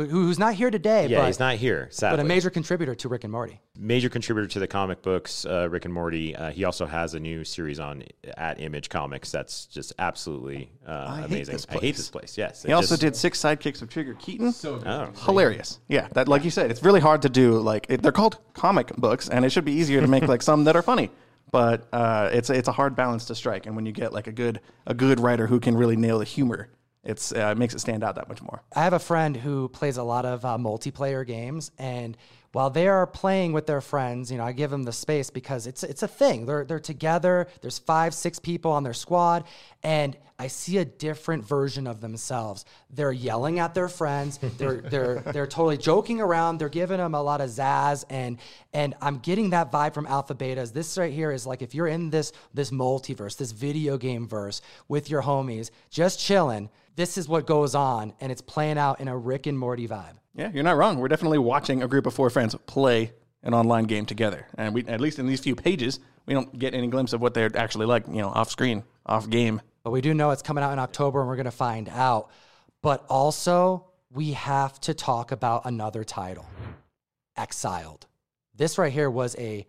who's 0.04 0.38
not 0.38 0.54
here 0.54 0.70
today, 0.70 1.06
yeah, 1.08 1.20
but, 1.20 1.26
he's 1.26 1.38
not 1.40 1.56
here. 1.56 1.88
Sadly, 1.90 2.18
but 2.18 2.22
a 2.24 2.28
major 2.28 2.50
contributor 2.50 2.94
to 2.94 3.08
Rick 3.08 3.24
and 3.24 3.32
Morty. 3.32 3.60
major 3.78 4.08
contributor 4.08 4.46
to 4.48 4.58
the 4.58 4.66
comic 4.66 5.02
books, 5.02 5.44
uh, 5.46 5.68
Rick 5.70 5.84
and 5.86 5.94
Morty. 5.94 6.36
Uh, 6.36 6.50
he 6.50 6.64
also 6.64 6.86
has 6.86 7.14
a 7.14 7.20
new 7.20 7.44
series 7.44 7.80
on 7.80 8.04
at 8.36 8.60
Image 8.60 8.88
Comics 8.88 9.30
that's 9.32 9.66
just 9.66 9.92
absolutely 9.98 10.70
uh, 10.86 11.16
hate 11.16 11.24
amazing. 11.26 11.52
this 11.54 11.66
I 11.70 11.78
hate 11.78 11.96
this 11.96 12.10
place. 12.10 12.36
Yes, 12.38 12.62
He 12.62 12.72
also 12.72 12.94
just- 12.94 13.00
did 13.00 13.16
six 13.16 13.40
sidekicks 13.40 13.82
of 13.82 13.88
Trigger 13.88 14.14
Keaton. 14.14 14.54
Oh, 14.64 15.10
Hilarious. 15.24 15.80
Yeah, 15.88 16.08
that 16.12 16.28
like 16.28 16.44
you 16.44 16.50
said, 16.50 16.70
it's 16.70 16.82
really 16.82 17.00
hard 17.00 17.22
to 17.22 17.28
do. 17.28 17.58
Like 17.58 17.86
it, 17.88 18.02
they're 18.02 18.12
called 18.12 18.38
comic 18.54 18.94
books, 18.96 19.28
and 19.28 19.44
it 19.44 19.50
should 19.50 19.64
be 19.64 19.72
easier 19.72 20.00
to 20.00 20.06
make 20.06 20.26
like 20.28 20.42
some 20.42 20.64
that 20.64 20.76
are 20.76 20.82
funny. 20.82 21.10
But 21.52 21.86
uh, 21.92 22.28
it's 22.32 22.50
it's 22.50 22.66
a 22.68 22.72
hard 22.72 22.96
balance 22.96 23.26
to 23.26 23.34
strike, 23.34 23.66
and 23.66 23.76
when 23.76 23.86
you 23.86 23.92
get 23.92 24.12
like 24.12 24.26
a 24.26 24.32
good 24.32 24.60
a 24.86 24.94
good 24.94 25.20
writer 25.20 25.46
who 25.46 25.60
can 25.60 25.76
really 25.76 25.96
nail 25.96 26.18
the 26.18 26.24
humor, 26.24 26.68
it's 27.06 27.32
uh, 27.32 27.48
it 27.52 27.58
makes 27.58 27.74
it 27.74 27.80
stand 27.80 28.04
out 28.04 28.16
that 28.16 28.28
much 28.28 28.42
more. 28.42 28.62
I 28.74 28.84
have 28.84 28.92
a 28.92 28.98
friend 28.98 29.36
who 29.36 29.68
plays 29.68 29.96
a 29.96 30.02
lot 30.02 30.26
of 30.26 30.44
uh, 30.44 30.58
multiplayer 30.58 31.26
games, 31.26 31.70
and 31.78 32.16
while 32.52 32.70
they 32.70 32.88
are 32.88 33.06
playing 33.06 33.52
with 33.52 33.66
their 33.66 33.82
friends, 33.82 34.32
you 34.32 34.38
know, 34.38 34.44
I 34.44 34.52
give 34.52 34.70
them 34.70 34.84
the 34.84 34.92
space 34.92 35.28
because 35.28 35.66
it's 35.66 35.82
it's 35.82 36.02
a 36.02 36.08
thing. 36.08 36.46
They're 36.46 36.64
they're 36.64 36.80
together. 36.80 37.48
There's 37.60 37.78
five, 37.78 38.14
six 38.14 38.38
people 38.38 38.72
on 38.72 38.82
their 38.82 38.94
squad, 38.94 39.44
and 39.82 40.16
I 40.38 40.48
see 40.48 40.78
a 40.78 40.84
different 40.84 41.44
version 41.44 41.86
of 41.86 42.00
themselves. 42.00 42.64
They're 42.90 43.12
yelling 43.12 43.58
at 43.58 43.74
their 43.74 43.88
friends. 43.88 44.38
They're 44.38 44.80
they're 44.90 45.20
they're 45.20 45.46
totally 45.46 45.76
joking 45.76 46.20
around. 46.20 46.58
They're 46.58 46.68
giving 46.68 46.98
them 46.98 47.14
a 47.14 47.22
lot 47.22 47.40
of 47.40 47.50
zazz, 47.50 48.04
and 48.08 48.38
and 48.72 48.94
I'm 49.00 49.18
getting 49.18 49.50
that 49.50 49.70
vibe 49.70 49.94
from 49.94 50.06
Alpha 50.06 50.34
Betas. 50.34 50.72
This 50.72 50.96
right 50.96 51.12
here 51.12 51.32
is 51.32 51.46
like 51.46 51.62
if 51.62 51.74
you're 51.74 51.88
in 51.88 52.10
this 52.10 52.32
this 52.54 52.70
multiverse, 52.70 53.36
this 53.36 53.52
video 53.52 53.98
game 53.98 54.26
verse 54.26 54.62
with 54.88 55.10
your 55.10 55.22
homies, 55.22 55.70
just 55.90 56.18
chilling. 56.18 56.70
This 56.96 57.18
is 57.18 57.28
what 57.28 57.46
goes 57.46 57.74
on, 57.74 58.14
and 58.22 58.32
it's 58.32 58.40
playing 58.40 58.78
out 58.78 59.00
in 59.00 59.08
a 59.08 59.16
Rick 59.16 59.46
and 59.46 59.58
Morty 59.58 59.86
vibe. 59.86 60.14
Yeah, 60.34 60.50
you're 60.52 60.64
not 60.64 60.78
wrong. 60.78 60.98
We're 60.98 61.08
definitely 61.08 61.36
watching 61.36 61.82
a 61.82 61.88
group 61.88 62.06
of 62.06 62.14
four 62.14 62.30
friends 62.30 62.54
play 62.64 63.12
an 63.42 63.52
online 63.52 63.84
game 63.84 64.06
together, 64.06 64.46
and 64.56 64.74
we 64.74 64.82
at 64.86 64.98
least 64.98 65.18
in 65.18 65.26
these 65.26 65.40
few 65.40 65.54
pages, 65.54 66.00
we 66.24 66.32
don't 66.32 66.58
get 66.58 66.72
any 66.74 66.86
glimpse 66.88 67.12
of 67.12 67.20
what 67.20 67.34
they're 67.34 67.54
actually 67.54 67.84
like, 67.84 68.06
you 68.08 68.22
know, 68.22 68.30
off 68.30 68.50
screen, 68.50 68.82
off 69.04 69.28
game. 69.28 69.60
But 69.84 69.90
we 69.90 70.00
do 70.00 70.14
know 70.14 70.30
it's 70.30 70.40
coming 70.40 70.64
out 70.64 70.72
in 70.72 70.78
October, 70.78 71.20
and 71.20 71.28
we're 71.28 71.36
going 71.36 71.44
to 71.44 71.50
find 71.50 71.90
out. 71.90 72.30
But 72.82 73.04
also, 73.10 73.88
we 74.10 74.32
have 74.32 74.80
to 74.80 74.94
talk 74.94 75.32
about 75.32 75.66
another 75.66 76.02
title 76.02 76.46
Exiled. 77.36 78.06
This 78.54 78.78
right 78.78 78.92
here 78.92 79.10
was 79.10 79.36
a 79.36 79.66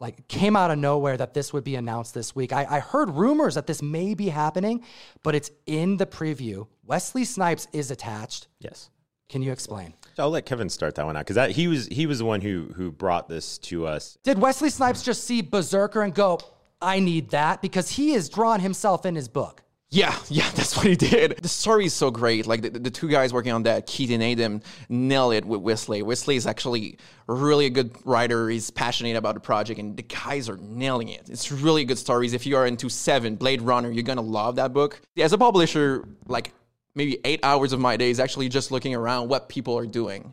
like 0.00 0.26
came 0.28 0.56
out 0.56 0.70
of 0.70 0.78
nowhere 0.78 1.16
that 1.16 1.34
this 1.34 1.52
would 1.52 1.62
be 1.62 1.76
announced 1.76 2.14
this 2.14 2.34
week. 2.34 2.52
I, 2.52 2.66
I 2.68 2.80
heard 2.80 3.10
rumors 3.10 3.54
that 3.54 3.66
this 3.66 3.82
may 3.82 4.14
be 4.14 4.30
happening, 4.30 4.82
but 5.22 5.34
it's 5.34 5.50
in 5.66 5.98
the 5.98 6.06
preview. 6.06 6.66
Wesley 6.84 7.24
Snipes 7.24 7.68
is 7.72 7.90
attached. 7.90 8.48
yes. 8.58 8.90
Can 9.28 9.42
you 9.42 9.52
explain? 9.52 9.94
So 10.16 10.24
I'll 10.24 10.30
let 10.30 10.44
Kevin 10.44 10.68
start 10.68 10.96
that 10.96 11.06
one 11.06 11.16
out 11.16 11.24
because 11.24 11.54
he 11.54 11.68
was 11.68 11.86
he 11.86 12.06
was 12.06 12.18
the 12.18 12.24
one 12.24 12.40
who 12.40 12.72
who 12.74 12.90
brought 12.90 13.28
this 13.28 13.58
to 13.58 13.86
us. 13.86 14.18
Did 14.24 14.40
Wesley 14.40 14.70
Snipes 14.70 15.04
just 15.04 15.22
see 15.22 15.40
BRZRKR 15.40 16.02
and 16.02 16.12
go, 16.12 16.40
I 16.82 16.98
need 16.98 17.30
that? 17.30 17.62
Because 17.62 17.90
he 17.90 18.10
has 18.14 18.28
drawn 18.28 18.58
himself 18.58 19.06
in 19.06 19.14
his 19.14 19.28
book. 19.28 19.62
Yeah, 19.92 20.16
yeah, 20.28 20.48
that's 20.54 20.76
what 20.76 20.86
he 20.86 20.94
did. 20.94 21.38
The 21.42 21.48
story 21.48 21.86
is 21.86 21.94
so 21.94 22.10
great. 22.10 22.46
Like 22.46 22.62
the, 22.62 22.70
the 22.70 22.90
two 22.90 23.08
guys 23.08 23.32
working 23.32 23.52
on 23.52 23.64
that, 23.64 23.86
Keith 23.86 24.10
and 24.10 24.22
Adam, 24.22 24.62
nail 24.88 25.32
it 25.32 25.44
with 25.44 25.60
Wesley. 25.60 26.02
Wesley 26.02 26.36
is 26.36 26.46
actually 26.46 26.98
really 27.26 27.66
a 27.66 27.70
good 27.70 27.96
writer. 28.04 28.48
He's 28.48 28.70
passionate 28.70 29.16
about 29.16 29.34
the 29.34 29.40
project, 29.40 29.80
and 29.80 29.96
the 29.96 30.04
guys 30.04 30.48
are 30.48 30.56
nailing 30.58 31.08
it. 31.08 31.28
It's 31.28 31.50
really 31.50 31.84
good 31.84 31.98
stories. 31.98 32.34
If 32.34 32.46
you 32.46 32.56
are 32.56 32.66
into 32.66 32.88
Seven, 32.88 33.34
Blade 33.34 33.62
Runner, 33.62 33.90
you're 33.90 34.04
gonna 34.04 34.20
love 34.20 34.56
that 34.56 34.72
book. 34.72 35.00
As 35.18 35.32
a 35.32 35.38
publisher, 35.38 36.06
like 36.28 36.52
maybe 36.94 37.18
eight 37.24 37.40
hours 37.42 37.72
of 37.72 37.80
my 37.80 37.96
day 37.96 38.10
is 38.10 38.20
actually 38.20 38.48
just 38.48 38.70
looking 38.70 38.94
around 38.94 39.28
what 39.28 39.48
people 39.48 39.76
are 39.76 39.86
doing. 39.86 40.32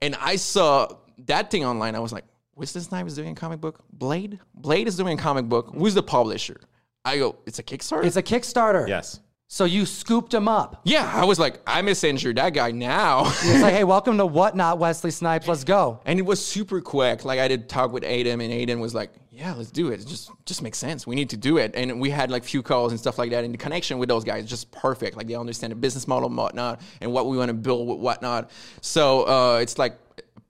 And 0.00 0.14
I 0.20 0.36
saw 0.36 0.88
that 1.26 1.50
thing 1.50 1.64
online. 1.64 1.94
I 1.94 1.98
was 1.98 2.12
like, 2.12 2.24
Wesley 2.54 2.80
Snipes 2.80 3.12
is 3.12 3.16
doing 3.16 3.30
a 3.30 3.34
comic 3.34 3.60
book. 3.60 3.84
Blade, 3.92 4.38
Blade 4.54 4.88
is 4.88 4.96
doing 4.96 5.18
a 5.18 5.22
comic 5.22 5.46
book. 5.46 5.74
Who's 5.76 5.94
the 5.94 6.02
publisher? 6.02 6.60
I 7.06 7.18
go, 7.18 7.36
it's 7.46 7.60
a 7.60 7.62
Kickstarter. 7.62 8.04
It's 8.04 8.16
a 8.16 8.22
Kickstarter. 8.22 8.88
Yes. 8.88 9.20
So 9.48 9.64
you 9.64 9.86
scooped 9.86 10.34
him 10.34 10.48
up. 10.48 10.80
yeah, 10.82 11.08
I 11.14 11.24
was 11.24 11.38
like, 11.38 11.60
I 11.68 11.80
messenger 11.80 12.32
that 12.32 12.52
guy 12.52 12.72
now. 12.72 13.26
It's 13.44 13.62
like, 13.62 13.74
hey, 13.78 13.84
welcome 13.84 14.18
to 14.18 14.26
Whatnot, 14.26 14.78
Wesley 14.80 15.12
Snipes. 15.12 15.46
Let's 15.46 15.62
go. 15.62 16.00
and 16.04 16.18
it 16.18 16.22
was 16.22 16.44
super 16.44 16.80
quick. 16.80 17.24
Like 17.24 17.38
I 17.38 17.46
did 17.46 17.68
talk 17.68 17.92
with 17.92 18.02
Aiden, 18.02 18.32
and 18.32 18.40
Aiden 18.42 18.80
was 18.80 18.92
like, 18.92 19.12
"Yeah, 19.30 19.54
let's 19.54 19.70
do 19.70 19.92
it. 19.92 20.00
It 20.00 20.08
just 20.08 20.32
just 20.46 20.62
makes 20.62 20.78
sense. 20.78 21.06
We 21.06 21.14
need 21.14 21.30
to 21.30 21.36
do 21.36 21.58
it." 21.58 21.76
And 21.76 22.00
we 22.00 22.10
had 22.10 22.28
like 22.28 22.42
few 22.42 22.60
calls 22.60 22.90
and 22.90 22.98
stuff 22.98 23.18
like 23.18 23.30
that. 23.30 23.44
And 23.44 23.54
the 23.54 23.58
connection 23.58 23.98
with 23.98 24.08
those 24.08 24.24
guys 24.24 24.42
is 24.42 24.50
just 24.50 24.72
perfect. 24.72 25.16
Like 25.16 25.28
they 25.28 25.36
understand 25.36 25.70
the 25.70 25.76
business 25.76 26.08
model 26.08 26.28
and 26.28 26.36
whatnot, 26.36 26.80
and 27.00 27.12
what 27.12 27.28
we 27.28 27.36
want 27.36 27.50
to 27.50 27.54
build 27.54 27.86
with 27.86 27.98
whatnot. 27.98 28.50
So 28.80 29.28
uh, 29.28 29.58
it's 29.62 29.78
like 29.78 29.96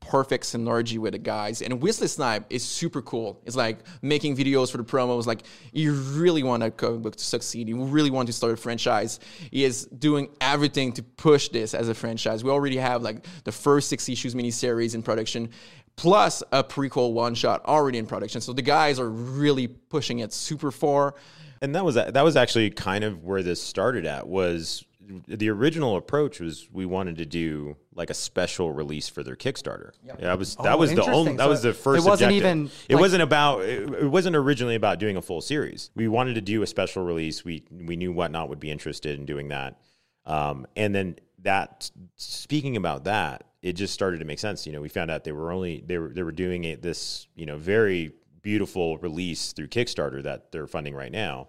perfect 0.08 0.44
synergy 0.44 0.98
with 0.98 1.12
the 1.12 1.18
guys. 1.18 1.62
And 1.62 1.82
Wesley 1.82 2.08
Snipe 2.08 2.46
is 2.50 2.64
super 2.64 3.02
cool. 3.02 3.40
It's 3.44 3.56
like 3.56 3.78
making 4.02 4.36
videos 4.36 4.70
for 4.70 4.78
the 4.78 4.84
promos. 4.84 5.26
Like 5.26 5.42
you 5.72 5.92
really 5.94 6.42
want 6.42 6.62
a 6.62 6.70
comic 6.70 7.02
book 7.02 7.16
to 7.16 7.24
succeed. 7.24 7.68
You 7.68 7.84
really 7.84 8.10
want 8.10 8.26
to 8.28 8.32
start 8.32 8.52
a 8.52 8.56
franchise. 8.56 9.20
He 9.50 9.64
is 9.64 9.86
doing 9.86 10.28
everything 10.40 10.92
to 10.92 11.02
push 11.02 11.48
this 11.48 11.74
as 11.74 11.88
a 11.88 11.94
franchise. 11.94 12.44
We 12.44 12.50
already 12.50 12.76
have 12.76 13.02
like 13.02 13.26
the 13.44 13.52
first 13.52 13.88
six 13.88 14.08
issues 14.08 14.34
miniseries 14.34 14.94
in 14.94 15.02
production. 15.02 15.50
Plus 15.96 16.42
a 16.52 16.62
prequel 16.62 17.12
one 17.12 17.34
shot 17.34 17.64
already 17.64 17.98
in 17.98 18.06
production. 18.06 18.40
So 18.40 18.52
the 18.52 18.62
guys 18.62 19.00
are 19.00 19.08
really 19.08 19.66
pushing 19.66 20.18
it 20.18 20.32
super 20.32 20.70
far. 20.70 21.14
And 21.62 21.74
that 21.74 21.84
was 21.84 21.94
that 21.94 22.22
was 22.22 22.36
actually 22.36 22.70
kind 22.70 23.02
of 23.02 23.24
where 23.24 23.42
this 23.42 23.62
started 23.62 24.04
at 24.04 24.28
was 24.28 24.84
the 25.26 25.48
original 25.50 25.96
approach 25.96 26.40
was 26.40 26.68
we 26.72 26.84
wanted 26.86 27.16
to 27.18 27.26
do 27.26 27.76
like 27.94 28.10
a 28.10 28.14
special 28.14 28.72
release 28.72 29.08
for 29.08 29.22
their 29.22 29.36
Kickstarter. 29.36 29.92
Yeah, 30.04 30.16
that 30.16 30.38
was 30.38 30.56
that 30.56 30.72
Oh, 30.74 30.76
was 30.78 30.94
the 30.94 31.02
only 31.04 31.32
that 31.36 31.44
So 31.44 31.48
was 31.48 31.62
the 31.62 31.72
first. 31.74 32.04
it 32.04 32.08
wasn't 32.08 32.32
objective. 32.32 32.36
even, 32.36 32.70
It 32.88 32.94
like- 32.94 33.00
wasn't 33.00 33.22
about. 33.22 33.60
It, 33.62 33.82
it 34.02 34.06
wasn't 34.10 34.36
originally 34.36 34.74
about 34.74 34.98
doing 34.98 35.16
a 35.16 35.22
full 35.22 35.40
series. 35.40 35.90
We 35.94 36.08
wanted 36.08 36.34
to 36.34 36.40
do 36.40 36.62
a 36.62 36.66
special 36.66 37.04
release. 37.04 37.44
We 37.44 37.64
we 37.70 37.96
knew 37.96 38.12
whatnot 38.12 38.48
would 38.48 38.60
be 38.60 38.70
interested 38.70 39.18
in 39.18 39.26
doing 39.26 39.48
that, 39.48 39.78
um, 40.24 40.66
and 40.76 40.94
then 40.94 41.16
that. 41.42 41.90
Speaking 42.16 42.76
about 42.76 43.04
that, 43.04 43.44
it 43.62 43.74
just 43.74 43.94
started 43.94 44.18
to 44.18 44.24
make 44.24 44.38
sense. 44.38 44.66
You 44.66 44.72
know, 44.72 44.80
we 44.80 44.88
found 44.88 45.10
out 45.10 45.24
they 45.24 45.32
were 45.32 45.52
only 45.52 45.82
they 45.86 45.98
were 45.98 46.08
they 46.08 46.22
were 46.22 46.32
doing 46.32 46.64
it 46.64 46.82
this 46.82 47.26
you 47.36 47.46
know 47.46 47.56
very 47.56 48.12
beautiful 48.42 48.96
release 48.98 49.52
through 49.52 49.66
Kickstarter 49.68 50.22
that 50.22 50.52
they're 50.52 50.66
funding 50.68 50.94
right 50.94 51.10
now. 51.12 51.48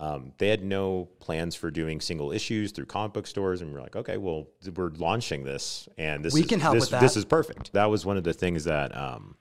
Um, 0.00 0.32
they 0.38 0.48
had 0.48 0.62
no 0.62 1.08
plans 1.18 1.56
for 1.56 1.70
doing 1.70 2.00
single 2.00 2.30
issues 2.30 2.70
through 2.70 2.86
comic 2.86 3.12
book 3.12 3.26
stores, 3.26 3.60
and 3.60 3.72
we 3.72 3.78
are 3.78 3.82
like, 3.82 3.96
okay, 3.96 4.16
well, 4.16 4.46
we're 4.76 4.90
launching 4.90 5.42
this, 5.42 5.88
and 5.98 6.24
this 6.24 6.34
We 6.34 6.42
is, 6.42 6.46
can 6.46 6.60
help 6.60 6.74
this, 6.74 6.82
with 6.82 6.90
that. 6.90 7.00
This 7.00 7.16
is 7.16 7.24
perfect. 7.24 7.72
That 7.72 7.86
was 7.86 8.06
one 8.06 8.16
of 8.16 8.22
the 8.22 8.32
things 8.32 8.64
that 8.64 8.96
um, 8.96 9.34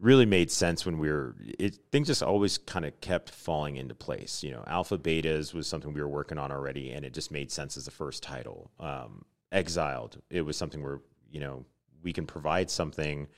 really 0.00 0.26
made 0.26 0.50
sense 0.50 0.84
when 0.84 0.98
we 0.98 1.08
were. 1.08 1.36
It, 1.40 1.78
things 1.92 2.08
just 2.08 2.22
always 2.22 2.58
kind 2.58 2.84
of 2.84 3.00
kept 3.00 3.30
falling 3.30 3.76
into 3.76 3.94
place. 3.94 4.42
You 4.42 4.52
know, 4.52 4.64
alpha 4.66 4.98
betas 4.98 5.54
was 5.54 5.68
something 5.68 5.92
we 5.92 6.00
were 6.00 6.08
working 6.08 6.38
on 6.38 6.50
already, 6.50 6.90
and 6.90 7.04
it 7.04 7.14
just 7.14 7.30
made 7.30 7.52
sense 7.52 7.76
as 7.76 7.84
the 7.84 7.92
first 7.92 8.24
title. 8.24 8.72
Um, 8.80 9.24
Exiled, 9.52 10.20
it 10.28 10.42
was 10.42 10.56
something 10.56 10.82
where 10.82 11.00
you 11.30 11.38
know 11.38 11.64
we 12.02 12.12
can 12.12 12.26
provide 12.26 12.68
something 12.68 13.28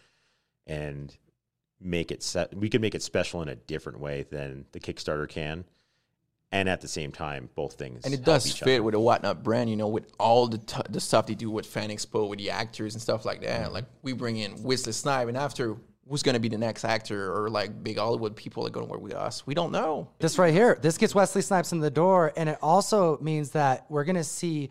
and 0.66 1.14
make 1.78 2.10
it 2.10 2.22
set. 2.22 2.56
We 2.56 2.70
can 2.70 2.80
make 2.80 2.94
it 2.94 3.02
special 3.02 3.42
in 3.42 3.50
a 3.50 3.54
different 3.54 4.00
way 4.00 4.24
than 4.30 4.64
the 4.72 4.80
Kickstarter 4.80 5.28
can 5.28 5.66
and 6.50 6.68
at 6.68 6.80
the 6.80 6.88
same 6.88 7.12
time, 7.12 7.50
both 7.54 7.74
things 7.74 8.04
And 8.04 8.14
it 8.14 8.18
help 8.18 8.24
does 8.26 8.46
each 8.46 8.60
fit 8.60 8.74
other. 8.76 8.82
with 8.84 8.92
the 8.94 9.00
whatnot 9.00 9.42
brand, 9.42 9.68
you 9.68 9.76
know, 9.76 9.88
with 9.88 10.10
all 10.18 10.46
the 10.48 10.58
t- 10.58 10.80
the 10.88 11.00
stuff 11.00 11.26
they 11.26 11.34
do 11.34 11.50
with 11.50 11.66
Fan 11.66 11.90
Expo, 11.90 12.28
with 12.28 12.38
the 12.38 12.50
actors 12.50 12.94
and 12.94 13.02
stuff 13.02 13.24
like 13.24 13.42
that. 13.42 13.72
Like 13.72 13.84
we 14.02 14.12
bring 14.12 14.38
in 14.38 14.62
Wesley 14.62 14.92
Snipe, 14.92 15.28
and 15.28 15.36
after 15.36 15.76
who's 16.08 16.22
gonna 16.22 16.40
be 16.40 16.48
the 16.48 16.56
next 16.56 16.84
actor 16.86 17.34
or 17.34 17.50
like 17.50 17.82
big 17.84 17.98
Hollywood 17.98 18.34
people 18.34 18.62
that 18.62 18.70
are 18.70 18.72
gonna 18.72 18.86
work 18.86 19.02
with 19.02 19.12
us? 19.14 19.46
We 19.46 19.54
don't 19.54 19.72
know. 19.72 20.08
This 20.20 20.38
right 20.38 20.54
here, 20.54 20.78
this 20.80 20.96
gets 20.96 21.14
Wesley 21.14 21.42
Snipes 21.42 21.72
in 21.72 21.80
the 21.80 21.90
door, 21.90 22.32
and 22.36 22.48
it 22.48 22.58
also 22.62 23.18
means 23.20 23.50
that 23.50 23.84
we're 23.90 24.04
going 24.04 24.16
to 24.16 24.24
see, 24.24 24.70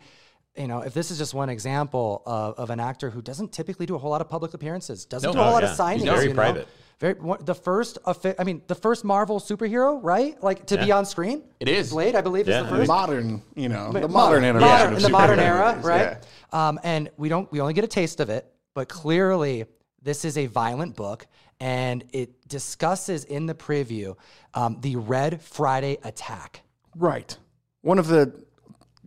you 0.56 0.66
know, 0.66 0.80
if 0.80 0.94
this 0.94 1.12
is 1.12 1.18
just 1.18 1.34
one 1.34 1.48
example 1.48 2.24
of, 2.26 2.54
of 2.58 2.70
an 2.70 2.80
actor 2.80 3.08
who 3.10 3.22
doesn't 3.22 3.52
typically 3.52 3.86
do 3.86 3.94
a 3.94 3.98
whole 3.98 4.10
lot 4.10 4.20
of 4.20 4.28
public 4.28 4.52
appearances, 4.52 5.04
doesn't 5.04 5.28
No. 5.28 5.32
do 5.32 5.38
a 5.38 5.42
whole 5.44 5.50
Oh, 5.52 5.54
lot 5.54 5.62
yeah. 5.62 5.70
of 5.70 5.78
signings, 5.78 5.94
He's 6.00 6.02
very 6.10 6.22
you 6.24 6.28
know? 6.30 6.34
private. 6.34 6.68
Very 7.00 7.14
one, 7.14 7.38
the 7.44 7.54
first, 7.54 7.98
I 8.06 8.42
mean, 8.44 8.62
the 8.66 8.74
first 8.74 9.04
Marvel 9.04 9.38
superhero, 9.38 10.00
right? 10.02 10.40
Like 10.42 10.66
to 10.66 10.78
be 10.78 10.90
on 10.90 11.06
screen. 11.06 11.44
It 11.60 11.68
is. 11.68 11.90
Blade, 11.90 12.16
I 12.16 12.20
believe, 12.22 12.48
Yeah. 12.48 12.62
is 12.64 12.70
the 12.70 12.76
first. 12.78 12.88
modern, 12.88 13.42
you 13.54 13.68
know, 13.68 13.92
the 13.92 14.00
Mo- 14.02 14.08
modern 14.08 14.42
iteration 14.44 14.68
modern- 14.68 14.92
of 14.92 14.96
in 14.98 15.02
the 15.04 15.08
modern 15.08 15.38
era, 15.38 15.78
right? 15.84 16.18
yeah. 16.52 16.68
Um, 16.68 16.80
and 16.82 17.08
we 17.16 17.28
don't 17.28 17.50
we 17.52 17.60
only 17.60 17.72
get 17.74 17.84
a 17.84 17.88
taste 17.88 18.18
of 18.18 18.30
it, 18.30 18.52
but 18.74 18.88
clearly 18.88 19.66
this 20.02 20.24
is 20.24 20.36
a 20.36 20.46
violent 20.46 20.96
book, 20.96 21.26
and 21.60 22.02
it 22.12 22.48
discusses 22.48 23.22
in 23.24 23.46
the 23.46 23.54
preview 23.54 24.16
um, 24.54 24.78
the 24.80 24.96
Red 24.96 25.40
Friday 25.40 25.98
attack. 26.02 26.62
Right. 26.96 27.36
One 27.82 28.00
of 28.00 28.08
the 28.08 28.32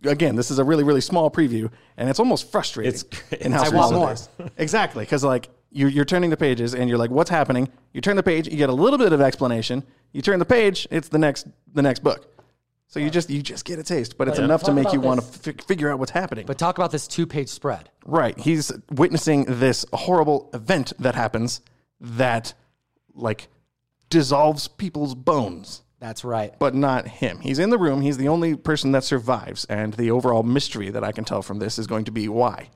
again, 0.04 0.34
this 0.34 0.50
is 0.50 0.58
a 0.58 0.64
really 0.64 0.82
really 0.84 1.02
small 1.02 1.30
preview, 1.30 1.70
and 1.98 2.08
it's 2.08 2.18
almost 2.20 2.50
frustrating. 2.50 2.94
It's- 2.94 3.32
in 3.42 3.52
how 3.52 3.64
I 3.64 3.68
want 3.68 3.94
more. 3.94 4.14
exactly, 4.56 5.04
because 5.04 5.22
like 5.24 5.50
you're 5.72 5.88
you're 5.88 6.04
turning 6.04 6.30
the 6.30 6.36
pages, 6.36 6.74
and 6.74 6.88
you're 6.88 6.98
like, 6.98 7.10
what's 7.10 7.30
happening? 7.30 7.68
You 7.92 8.00
turn 8.00 8.16
the 8.16 8.22
page, 8.22 8.46
you 8.48 8.56
get 8.56 8.68
a 8.68 8.74
little 8.74 8.98
bit 8.98 9.12
of 9.12 9.20
explanation. 9.20 9.84
You 10.12 10.22
turn 10.22 10.38
the 10.38 10.44
page, 10.44 10.86
it's 10.90 11.08
the 11.08 11.18
next 11.18 11.46
the 11.72 11.82
next 11.82 12.02
book. 12.04 12.28
So 12.88 13.00
you 13.00 13.08
just 13.08 13.30
you 13.30 13.42
just 13.42 13.64
get 13.64 13.78
a 13.78 13.82
taste, 13.82 14.18
but 14.18 14.28
it's 14.28 14.38
enough 14.38 14.60
to 14.62 14.66
Talk 14.66 14.74
make 14.74 14.84
about 14.84 14.92
you 14.94 15.00
want 15.00 15.20
to 15.22 15.50
f- 15.50 15.64
figure 15.64 15.90
out 15.90 15.98
what's 15.98 16.10
happening. 16.10 16.44
But 16.44 16.58
talk 16.58 16.76
about 16.76 16.90
this 16.90 17.08
two 17.08 17.26
page 17.26 17.48
spread. 17.48 17.88
Right. 18.04 18.38
He's 18.38 18.70
witnessing 18.90 19.46
this 19.48 19.86
horrible 19.94 20.50
event 20.52 20.92
that 20.98 21.14
happens 21.14 21.62
that 22.00 22.52
like 23.14 23.48
dissolves 24.10 24.68
people's 24.68 25.14
bones, 25.14 25.82
That's 26.00 26.22
right. 26.22 26.52
but 26.58 26.74
not 26.74 27.08
him. 27.08 27.40
He's 27.40 27.58
in 27.58 27.70
the 27.70 27.78
room. 27.78 28.02
He's 28.02 28.18
the 28.18 28.28
only 28.28 28.56
person 28.56 28.92
that 28.92 29.04
survives. 29.04 29.64
And 29.66 29.94
the 29.94 30.10
overall 30.10 30.42
mystery 30.42 30.90
that 30.90 31.02
I 31.02 31.12
can 31.12 31.24
tell 31.24 31.40
from 31.40 31.60
this 31.60 31.78
is 31.78 31.86
going 31.86 32.04
to 32.04 32.10
be 32.12 32.28
why. 32.28 32.68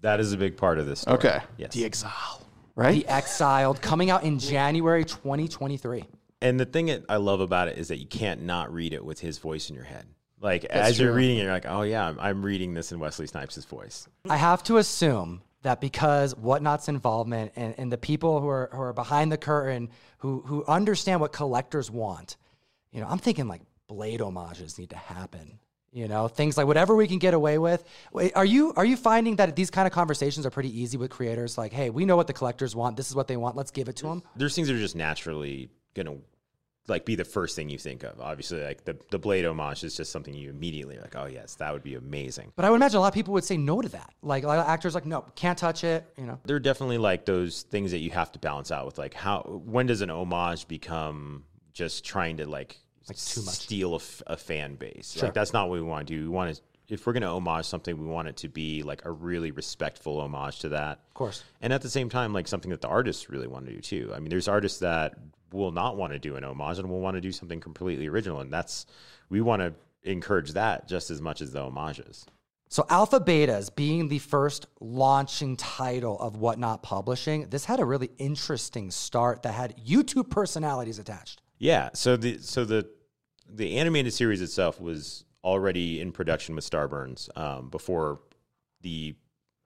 That 0.00 0.20
is 0.20 0.32
a 0.32 0.36
big 0.36 0.56
part 0.56 0.78
of 0.78 0.86
this. 0.86 1.00
Story. 1.00 1.16
Okay. 1.16 1.40
Yes. 1.56 1.72
The 1.72 1.84
Exile. 1.84 2.42
Right? 2.74 2.94
The 2.94 3.08
Exiled 3.08 3.80
coming 3.80 4.10
out 4.10 4.22
in 4.22 4.38
January 4.38 5.04
2023. 5.04 6.04
And 6.42 6.60
the 6.60 6.66
thing 6.66 6.86
that 6.86 7.04
I 7.08 7.16
love 7.16 7.40
about 7.40 7.68
it 7.68 7.78
is 7.78 7.88
that 7.88 7.98
you 7.98 8.06
can't 8.06 8.42
not 8.42 8.72
read 8.72 8.92
it 8.92 9.04
with 9.04 9.20
his 9.20 9.38
voice 9.38 9.70
in 9.70 9.74
your 9.74 9.84
head. 9.84 10.06
Like 10.40 10.66
as 10.66 11.00
you're 11.00 11.14
reading 11.14 11.38
it, 11.38 11.44
you're 11.44 11.52
like, 11.52 11.66
oh 11.66 11.82
yeah, 11.82 12.06
I'm, 12.06 12.20
I'm 12.20 12.44
reading 12.44 12.74
this 12.74 12.92
in 12.92 12.98
Wesley 12.98 13.26
Snipes' 13.26 13.64
voice. 13.64 14.06
I 14.28 14.36
have 14.36 14.62
to 14.64 14.76
assume 14.76 15.42
that 15.62 15.80
because 15.80 16.36
Whatnot's 16.36 16.88
involvement 16.88 17.52
and, 17.56 17.74
and 17.78 17.90
the 17.90 17.98
people 17.98 18.40
who 18.40 18.48
are, 18.48 18.68
who 18.72 18.80
are 18.80 18.92
behind 18.92 19.32
the 19.32 19.38
curtain 19.38 19.88
who, 20.18 20.42
who 20.46 20.64
understand 20.66 21.20
what 21.20 21.32
collectors 21.32 21.90
want, 21.90 22.36
you 22.92 23.00
know, 23.00 23.06
I'm 23.08 23.18
thinking 23.18 23.48
like 23.48 23.62
Blade 23.88 24.20
homages 24.20 24.78
need 24.78 24.90
to 24.90 24.96
happen. 24.96 25.58
You 25.96 26.08
know, 26.08 26.28
things 26.28 26.58
like 26.58 26.66
whatever 26.66 26.94
we 26.94 27.08
can 27.08 27.18
get 27.18 27.32
away 27.32 27.56
with. 27.56 27.82
Are 28.34 28.44
you 28.44 28.74
are 28.76 28.84
you 28.84 28.98
finding 28.98 29.36
that 29.36 29.56
these 29.56 29.70
kind 29.70 29.86
of 29.86 29.94
conversations 29.94 30.44
are 30.44 30.50
pretty 30.50 30.78
easy 30.78 30.98
with 30.98 31.10
creators? 31.10 31.56
Like, 31.56 31.72
hey, 31.72 31.88
we 31.88 32.04
know 32.04 32.16
what 32.16 32.26
the 32.26 32.34
collectors 32.34 32.76
want. 32.76 32.98
This 32.98 33.08
is 33.08 33.16
what 33.16 33.28
they 33.28 33.38
want. 33.38 33.56
Let's 33.56 33.70
give 33.70 33.88
it 33.88 33.96
to 33.96 34.08
them. 34.08 34.22
There's 34.36 34.54
things 34.54 34.68
that 34.68 34.74
are 34.74 34.78
just 34.78 34.94
naturally 34.94 35.70
gonna 35.94 36.16
like 36.86 37.06
be 37.06 37.14
the 37.14 37.24
first 37.24 37.56
thing 37.56 37.70
you 37.70 37.78
think 37.78 38.02
of. 38.02 38.20
Obviously, 38.20 38.62
like 38.62 38.84
the 38.84 38.98
the 39.10 39.18
blade 39.18 39.46
homage 39.46 39.84
is 39.84 39.96
just 39.96 40.12
something 40.12 40.34
you 40.34 40.50
immediately 40.50 40.98
like. 40.98 41.16
Oh 41.16 41.24
yes, 41.24 41.54
that 41.54 41.72
would 41.72 41.82
be 41.82 41.94
amazing. 41.94 42.52
But 42.56 42.66
I 42.66 42.70
would 42.70 42.76
imagine 42.76 42.98
a 42.98 43.00
lot 43.00 43.08
of 43.08 43.14
people 43.14 43.32
would 43.32 43.44
say 43.44 43.56
no 43.56 43.80
to 43.80 43.88
that. 43.88 44.12
Like 44.20 44.44
a 44.44 44.48
lot 44.48 44.58
of 44.58 44.66
actors, 44.68 44.94
like, 44.94 45.06
no, 45.06 45.22
can't 45.34 45.56
touch 45.56 45.82
it. 45.82 46.04
You 46.18 46.26
know, 46.26 46.38
There 46.44 46.56
are 46.56 46.60
definitely 46.60 46.98
like 46.98 47.24
those 47.24 47.62
things 47.62 47.92
that 47.92 48.00
you 48.00 48.10
have 48.10 48.30
to 48.32 48.38
balance 48.38 48.70
out 48.70 48.84
with 48.84 48.98
like 48.98 49.14
how 49.14 49.40
when 49.64 49.86
does 49.86 50.02
an 50.02 50.10
homage 50.10 50.68
become 50.68 51.44
just 51.72 52.04
trying 52.04 52.36
to 52.36 52.46
like, 52.46 52.78
too 53.14 53.42
much. 53.42 53.54
steal 53.54 53.92
a, 53.92 53.96
f- 53.96 54.22
a 54.26 54.36
fan 54.36 54.76
base? 54.76 55.20
Like 55.22 55.34
that's 55.34 55.52
not 55.52 55.68
what 55.68 55.74
we 55.74 55.82
want 55.82 56.06
to 56.06 56.14
do. 56.14 56.22
We 56.22 56.28
want 56.28 56.54
to 56.54 56.62
if 56.88 57.06
we're 57.06 57.12
going 57.12 57.22
to 57.22 57.28
homage 57.28 57.66
something, 57.66 57.98
we 57.98 58.06
want 58.06 58.28
it 58.28 58.36
to 58.38 58.48
be 58.48 58.82
like 58.82 59.04
a 59.04 59.10
really 59.10 59.50
respectful 59.50 60.20
homage 60.20 60.60
to 60.60 60.70
that. 60.70 61.00
Of 61.08 61.14
course. 61.14 61.42
And 61.60 61.72
at 61.72 61.82
the 61.82 61.90
same 61.90 62.08
time, 62.08 62.32
like 62.32 62.46
something 62.46 62.70
that 62.70 62.80
the 62.80 62.88
artists 62.88 63.28
really 63.28 63.48
want 63.48 63.66
to 63.66 63.72
do 63.72 63.80
too. 63.80 64.12
I 64.14 64.20
mean, 64.20 64.30
there's 64.30 64.48
artists 64.48 64.80
that 64.80 65.14
will 65.52 65.72
not 65.72 65.96
want 65.96 66.12
to 66.12 66.18
do 66.18 66.36
an 66.36 66.44
homage 66.44 66.78
and 66.78 66.88
will 66.88 67.00
want 67.00 67.16
to 67.16 67.20
do 67.20 67.32
something 67.32 67.60
completely 67.60 68.06
original. 68.06 68.40
And 68.40 68.52
that's, 68.52 68.86
we 69.30 69.40
want 69.40 69.62
to 69.62 69.74
encourage 70.04 70.52
that 70.52 70.86
just 70.86 71.10
as 71.10 71.20
much 71.20 71.40
as 71.40 71.52
the 71.52 71.62
homages. 71.62 72.26
So 72.68 72.84
Alpha 72.90 73.20
Betas 73.20 73.74
being 73.74 74.08
the 74.08 74.18
first 74.18 74.66
launching 74.80 75.56
title 75.56 76.18
of 76.18 76.36
Whatnot 76.36 76.82
Publishing, 76.82 77.48
this 77.48 77.64
had 77.64 77.78
a 77.78 77.84
really 77.84 78.10
interesting 78.18 78.90
start 78.90 79.42
that 79.44 79.52
had 79.52 79.76
YouTube 79.76 80.30
personalities 80.30 80.98
attached. 80.98 81.42
Yeah. 81.58 81.90
So 81.94 82.16
the 82.16 82.38
so 82.38 82.64
the 82.64 82.88
the 83.48 83.78
animated 83.78 84.12
series 84.12 84.40
itself 84.42 84.80
was 84.80 85.24
already 85.44 86.00
in 86.00 86.12
production 86.12 86.54
with 86.54 86.68
Starburns 86.68 87.28
um, 87.38 87.68
before 87.70 88.20
the 88.82 89.14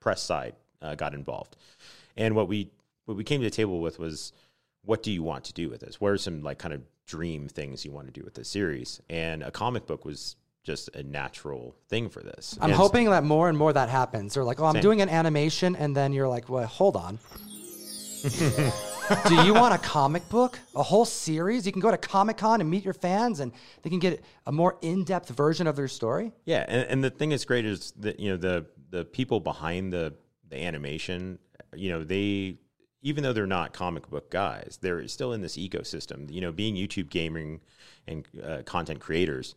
press 0.01 0.23
side 0.23 0.55
uh, 0.83 0.95
got 0.95 1.15
involved. 1.15 1.57
And 2.17 2.35
what 2.35 2.49
we 2.49 2.71
what 3.07 3.17
we 3.17 3.25
came 3.25 3.41
to 3.41 3.47
the 3.47 3.51
table 3.51 3.81
with 3.81 3.99
was 3.99 4.33
what 4.85 5.03
do 5.03 5.11
you 5.11 5.23
want 5.23 5.45
to 5.45 5.53
do 5.53 5.69
with 5.69 5.81
this? 5.81 6.01
What 6.01 6.13
are 6.13 6.19
some 6.19 6.43
like 6.43 6.59
kind 6.59 6.75
of 6.75 6.83
dream 7.07 7.49
things 7.49 7.85
you 7.85 7.93
want 7.93 8.07
to 8.07 8.13
do 8.13 8.23
with 8.25 8.35
this 8.35 8.49
series? 8.49 9.01
And 9.11 9.43
a 9.43 9.51
comic 9.51 9.87
book 9.87 10.05
was 10.05 10.37
just 10.63 10.89
a 10.95 11.03
natural 11.03 11.75
thing 11.89 12.09
for 12.11 12.23
this. 12.23 12.57
I'm 12.61 12.71
And- 12.71 12.75
hoping 12.75 13.07
that 13.11 13.25
more 13.25 13.49
and 13.49 13.57
more 13.57 13.73
that 13.73 13.89
happens. 13.89 14.35
They're 14.35 14.45
like, 14.45 14.61
oh, 14.61 14.67
I'm 14.67 14.75
Same. 14.75 14.83
doing 14.83 15.01
an 15.01 15.09
animation, 15.09 15.75
and 15.75 15.97
then 15.97 16.13
you're 16.13 16.29
like, 16.29 16.49
well, 16.51 16.67
hold 16.67 16.97
on. 16.97 17.19
Do 19.29 19.35
you 19.45 19.55
want 19.55 19.75
a 19.75 19.79
comic 19.79 20.29
book, 20.29 20.59
a 20.77 20.83
whole 20.83 21.05
series? 21.05 21.67
You 21.67 21.73
can 21.73 21.81
go 21.81 21.91
to 21.91 21.99
Comic 21.99 22.37
Con 22.37 22.61
and 22.61 22.71
meet 22.71 22.85
your 22.85 22.95
fans, 22.95 23.41
and 23.41 23.53
they 23.83 23.91
can 23.91 23.99
get 23.99 24.23
a 24.47 24.53
more 24.53 24.77
in-depth 24.83 25.31
version 25.31 25.67
of 25.67 25.75
their 25.75 25.89
story. 25.89 26.33
Yeah, 26.45 26.65
and, 26.69 26.87
and 26.89 27.05
the 27.05 27.11
thing 27.11 27.31
that's 27.31 27.45
great 27.45 27.65
is 27.65 27.93
that 27.99 28.21
you 28.21 28.31
know 28.31 28.37
the 28.37 28.67
the 28.91 29.05
people 29.05 29.41
behind 29.41 29.93
the 29.93 30.15
the 30.49 30.63
animation, 30.63 31.39
you 31.75 31.91
know, 31.91 32.05
they 32.05 32.59
even 33.03 33.25
though 33.25 33.33
they're 33.33 33.47
not 33.47 33.73
comic 33.73 34.09
book 34.11 34.31
guys, 34.31 34.79
they're 34.81 35.07
still 35.09 35.33
in 35.33 35.41
this 35.41 35.57
ecosystem. 35.57 36.31
You 36.31 36.41
know, 36.41 36.53
being 36.53 36.77
YouTube 36.77 37.11
gaming 37.11 37.61
and 38.07 38.27
uh, 38.45 38.63
content 38.65 39.01
creators, 39.01 39.55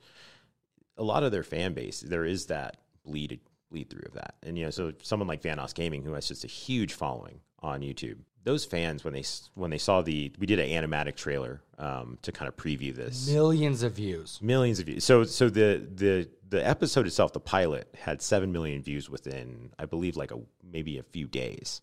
a 0.97 1.03
lot 1.03 1.23
of 1.23 1.31
their 1.31 1.43
fan 1.43 1.73
base 1.73 1.99
there 2.01 2.25
is 2.25 2.47
that 2.47 2.77
bleed 3.05 3.39
bleed 3.69 3.89
through 3.89 4.03
of 4.07 4.13
that. 4.13 4.35
And 4.41 4.57
you 4.57 4.65
know, 4.65 4.71
so 4.71 4.93
someone 5.01 5.27
like 5.27 5.41
Vanoss 5.41 5.75
Gaming 5.75 6.03
who 6.03 6.13
has 6.13 6.27
just 6.27 6.43
a 6.43 6.47
huge 6.47 6.93
following 6.93 7.39
on 7.63 7.81
YouTube, 7.81 8.17
those 8.43 8.65
fans 8.65 9.03
when 9.03 9.13
they 9.13 9.23
when 9.55 9.71
they 9.71 9.77
saw 9.77 10.01
the 10.01 10.31
we 10.37 10.45
did 10.45 10.59
an 10.59 10.69
animatic 10.69 11.15
trailer 11.15 11.61
um, 11.79 12.17
to 12.21 12.31
kind 12.31 12.49
of 12.49 12.55
preview 12.57 12.93
this 12.93 13.27
Millions 13.29 13.83
of 13.83 13.93
views. 13.93 14.39
millions 14.41 14.79
of 14.79 14.85
views. 14.85 15.03
So 15.03 15.23
so 15.23 15.49
the 15.49 15.81
the 15.95 16.29
the 16.49 16.67
episode 16.67 17.07
itself, 17.07 17.33
the 17.33 17.39
pilot, 17.39 17.87
had 17.99 18.21
seven 18.21 18.51
million 18.51 18.83
views 18.83 19.09
within, 19.09 19.71
I 19.79 19.85
believe, 19.85 20.15
like 20.15 20.31
a 20.31 20.39
maybe 20.63 20.99
a 20.99 21.03
few 21.03 21.27
days. 21.27 21.81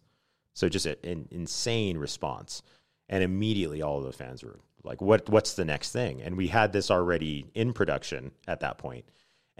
So 0.52 0.68
just 0.68 0.86
a, 0.86 0.96
an 1.04 1.26
insane 1.30 1.96
response, 1.98 2.62
and 3.08 3.24
immediately 3.24 3.82
all 3.82 3.98
of 3.98 4.04
the 4.04 4.12
fans 4.12 4.44
were 4.44 4.60
like, 4.84 5.00
"What 5.00 5.28
what's 5.28 5.54
the 5.54 5.64
next 5.64 5.90
thing?" 5.92 6.22
And 6.22 6.36
we 6.36 6.48
had 6.48 6.72
this 6.72 6.90
already 6.90 7.46
in 7.54 7.72
production 7.72 8.32
at 8.46 8.60
that 8.60 8.78
point, 8.78 9.06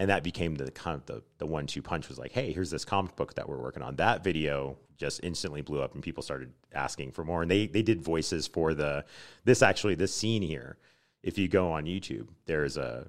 and 0.01 0.09
that 0.09 0.23
became 0.23 0.55
the 0.55 0.71
kind 0.71 0.97
of 0.97 1.05
the 1.05 1.23
the 1.37 1.47
one 1.47 1.67
two 1.67 1.83
punch 1.83 2.09
was 2.09 2.19
like, 2.19 2.33
"Hey, 2.33 2.53
here's 2.53 2.71
this 2.71 2.87
comic 2.87 3.15
book 3.17 3.35
that 3.35 3.47
we're 3.47 3.61
working 3.61 3.83
on." 3.83 3.97
That 3.97 4.25
video 4.25 4.79
just 4.97 5.21
instantly 5.23 5.61
blew 5.61 5.83
up, 5.83 5.95
and 5.95 6.03
people 6.03 6.23
started 6.23 6.55
asking 6.73 7.13
for 7.13 7.23
more. 7.23 7.43
And 7.43 7.51
they 7.51 7.67
they 7.67 7.83
did 7.83 8.01
voices 8.01 8.47
for 8.47 8.73
the 8.73 9.05
this 9.45 9.61
actually 9.63 9.95
this 9.95 10.15
scene 10.15 10.41
here. 10.41 10.79
If 11.23 11.37
you 11.37 11.49
go 11.49 11.71
on 11.71 11.85
YouTube, 11.85 12.29
there's 12.47 12.79
a 12.79 13.09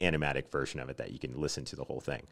animatic 0.00 0.50
version 0.50 0.80
of 0.80 0.88
it 0.88 0.96
that 0.98 1.12
you 1.12 1.18
can 1.18 1.38
listen 1.40 1.64
to 1.66 1.76
the 1.76 1.84
whole 1.84 2.00
thing. 2.00 2.26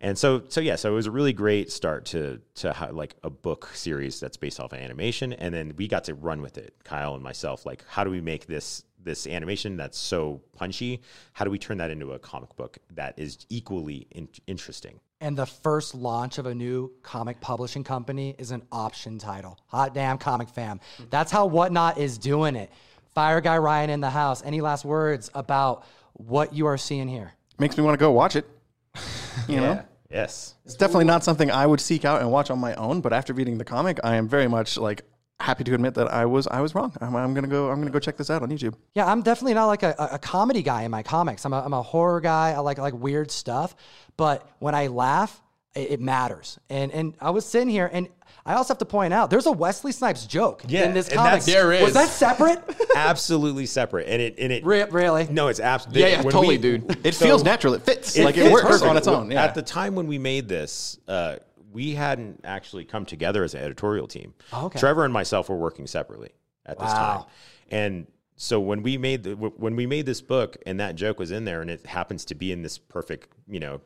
And 0.00 0.16
so, 0.16 0.42
so 0.48 0.60
yeah, 0.60 0.76
so 0.76 0.92
it 0.92 0.94
was 0.94 1.06
a 1.06 1.10
really 1.10 1.32
great 1.32 1.72
start 1.72 2.04
to 2.06 2.40
to 2.56 2.72
ha- 2.72 2.90
like 2.92 3.16
a 3.24 3.30
book 3.30 3.70
series 3.74 4.20
that's 4.20 4.36
based 4.36 4.60
off 4.60 4.72
of 4.72 4.78
animation, 4.78 5.32
and 5.32 5.52
then 5.52 5.74
we 5.76 5.88
got 5.88 6.04
to 6.04 6.14
run 6.14 6.40
with 6.40 6.56
it, 6.56 6.74
Kyle 6.84 7.14
and 7.14 7.22
myself. 7.22 7.66
Like, 7.66 7.84
how 7.88 8.04
do 8.04 8.10
we 8.10 8.20
make 8.20 8.46
this 8.46 8.84
this 9.02 9.26
animation 9.26 9.76
that's 9.76 9.98
so 9.98 10.40
punchy? 10.54 11.02
How 11.32 11.44
do 11.44 11.50
we 11.50 11.58
turn 11.58 11.78
that 11.78 11.90
into 11.90 12.12
a 12.12 12.18
comic 12.18 12.54
book 12.56 12.78
that 12.94 13.18
is 13.18 13.44
equally 13.48 14.06
in- 14.12 14.28
interesting? 14.46 15.00
And 15.20 15.36
the 15.36 15.46
first 15.46 15.96
launch 15.96 16.38
of 16.38 16.46
a 16.46 16.54
new 16.54 16.92
comic 17.02 17.40
publishing 17.40 17.82
company 17.82 18.36
is 18.38 18.52
an 18.52 18.62
option 18.70 19.18
title. 19.18 19.58
Hot 19.66 19.94
damn, 19.94 20.16
comic 20.18 20.48
fam. 20.48 20.78
Mm-hmm. 20.78 21.04
That's 21.10 21.32
how 21.32 21.46
Whatnot 21.46 21.98
is 21.98 22.18
doing 22.18 22.54
it. 22.54 22.70
Fire 23.14 23.40
Guy 23.40 23.58
Ryan 23.58 23.90
in 23.90 24.00
the 24.00 24.10
house. 24.10 24.44
Any 24.44 24.60
last 24.60 24.84
words 24.84 25.28
about 25.34 25.84
what 26.18 26.52
you 26.52 26.66
are 26.66 26.76
seeing 26.76 27.08
here? 27.08 27.32
Makes 27.58 27.76
me 27.76 27.82
want 27.82 27.94
to 27.94 27.98
go 27.98 28.12
watch 28.12 28.36
it. 28.36 28.46
you 29.48 29.60
know? 29.60 29.82
Yes. 30.10 30.54
It's 30.64 30.74
definitely 30.74 31.04
not 31.06 31.24
something 31.24 31.50
I 31.50 31.66
would 31.66 31.80
seek 31.80 32.04
out 32.04 32.20
and 32.20 32.30
watch 32.30 32.50
on 32.50 32.58
my 32.58 32.74
own, 32.74 33.00
but 33.00 33.12
after 33.12 33.32
reading 33.32 33.58
the 33.58 33.64
comic, 33.64 33.98
I 34.04 34.16
am 34.16 34.28
very 34.28 34.46
much 34.48 34.76
like 34.78 35.02
happy 35.40 35.62
to 35.64 35.74
admit 35.74 35.94
that 35.94 36.08
I 36.12 36.24
was 36.26 36.46
I 36.48 36.60
was 36.60 36.74
wrong. 36.74 36.92
I'm, 37.00 37.14
I'm 37.14 37.34
gonna 37.34 37.46
go 37.46 37.70
I'm 37.70 37.78
gonna 37.78 37.90
go 37.90 37.98
check 37.98 38.16
this 38.16 38.30
out 38.30 38.42
on 38.42 38.48
YouTube. 38.50 38.74
Yeah, 38.94 39.06
I'm 39.06 39.22
definitely 39.22 39.54
not 39.54 39.66
like 39.66 39.82
a, 39.82 39.94
a- 39.98 40.14
a 40.14 40.18
comedy 40.18 40.62
guy 40.62 40.82
in 40.82 40.90
my 40.90 41.02
comics. 41.02 41.44
I'm 41.44 41.52
a, 41.52 41.60
I'm 41.62 41.72
a 41.74 41.82
horror 41.82 42.20
guy. 42.20 42.52
I 42.52 42.58
like 42.58 42.78
like 42.78 42.94
weird 42.94 43.30
stuff. 43.30 43.76
But 44.16 44.48
when 44.60 44.74
I 44.74 44.86
laugh, 44.88 45.40
it, 45.74 45.92
it 45.92 46.00
matters. 46.00 46.58
And 46.70 46.90
and 46.92 47.14
I 47.20 47.30
was 47.30 47.44
sitting 47.44 47.68
here, 47.68 47.88
and 47.92 48.08
I 48.48 48.54
also 48.54 48.72
have 48.72 48.78
to 48.78 48.86
point 48.86 49.12
out 49.12 49.28
there's 49.28 49.44
a 49.44 49.52
Wesley 49.52 49.92
Snipes 49.92 50.24
joke 50.24 50.62
Yeah, 50.66 50.86
in 50.86 50.94
this 50.94 51.10
comic. 51.10 51.42
that's- 51.42 51.46
There 51.46 51.68
Was 51.84 51.92
that 51.92 52.08
separate? 52.08 52.58
Absolutely 52.96 53.66
separate, 53.66 54.08
and 54.08 54.22
it 54.22 54.36
and 54.38 54.50
it 54.50 54.64
Re- 54.64 54.84
really? 54.84 55.28
no, 55.30 55.48
it's 55.48 55.60
absolutely 55.60 56.00
Yeah, 56.00 56.08
yeah, 56.08 56.22
totally, 56.22 56.56
dude. 56.56 56.98
It 57.06 57.14
feels 57.14 57.44
natural. 57.44 57.74
It 57.74 57.82
fits. 57.82 58.16
like 58.18 58.38
it 58.38 58.50
works 58.50 58.66
perfect. 58.66 58.88
on 58.88 58.96
its 58.96 59.06
own. 59.06 59.30
Yeah. 59.30 59.44
At 59.44 59.54
the 59.54 59.60
time 59.60 59.94
when 59.94 60.06
we 60.06 60.16
made 60.16 60.48
this, 60.48 60.98
uh, 61.06 61.36
we 61.70 61.92
hadn't 61.92 62.40
actually 62.44 62.86
come 62.86 63.04
together 63.04 63.44
as 63.44 63.52
an 63.52 63.60
editorial 63.62 64.08
team. 64.08 64.32
Oh, 64.54 64.66
okay. 64.66 64.78
Trevor 64.78 65.04
and 65.04 65.12
myself 65.12 65.50
were 65.50 65.56
working 65.56 65.86
separately 65.86 66.30
at 66.64 66.78
this 66.78 66.88
Wow. 66.88 67.16
time, 67.18 67.24
and 67.70 68.06
so 68.36 68.60
when 68.60 68.82
we 68.82 68.96
made 68.96 69.24
the 69.24 69.32
when 69.34 69.76
we 69.76 69.86
made 69.86 70.06
this 70.06 70.22
book 70.22 70.56
and 70.64 70.80
that 70.80 70.94
joke 70.94 71.18
was 71.18 71.30
in 71.32 71.44
there 71.44 71.60
and 71.60 71.68
it 71.70 71.84
happens 71.84 72.24
to 72.24 72.34
be 72.34 72.50
in 72.50 72.62
this 72.62 72.78
perfect 72.78 73.28
you 73.46 73.60
know 73.60 73.82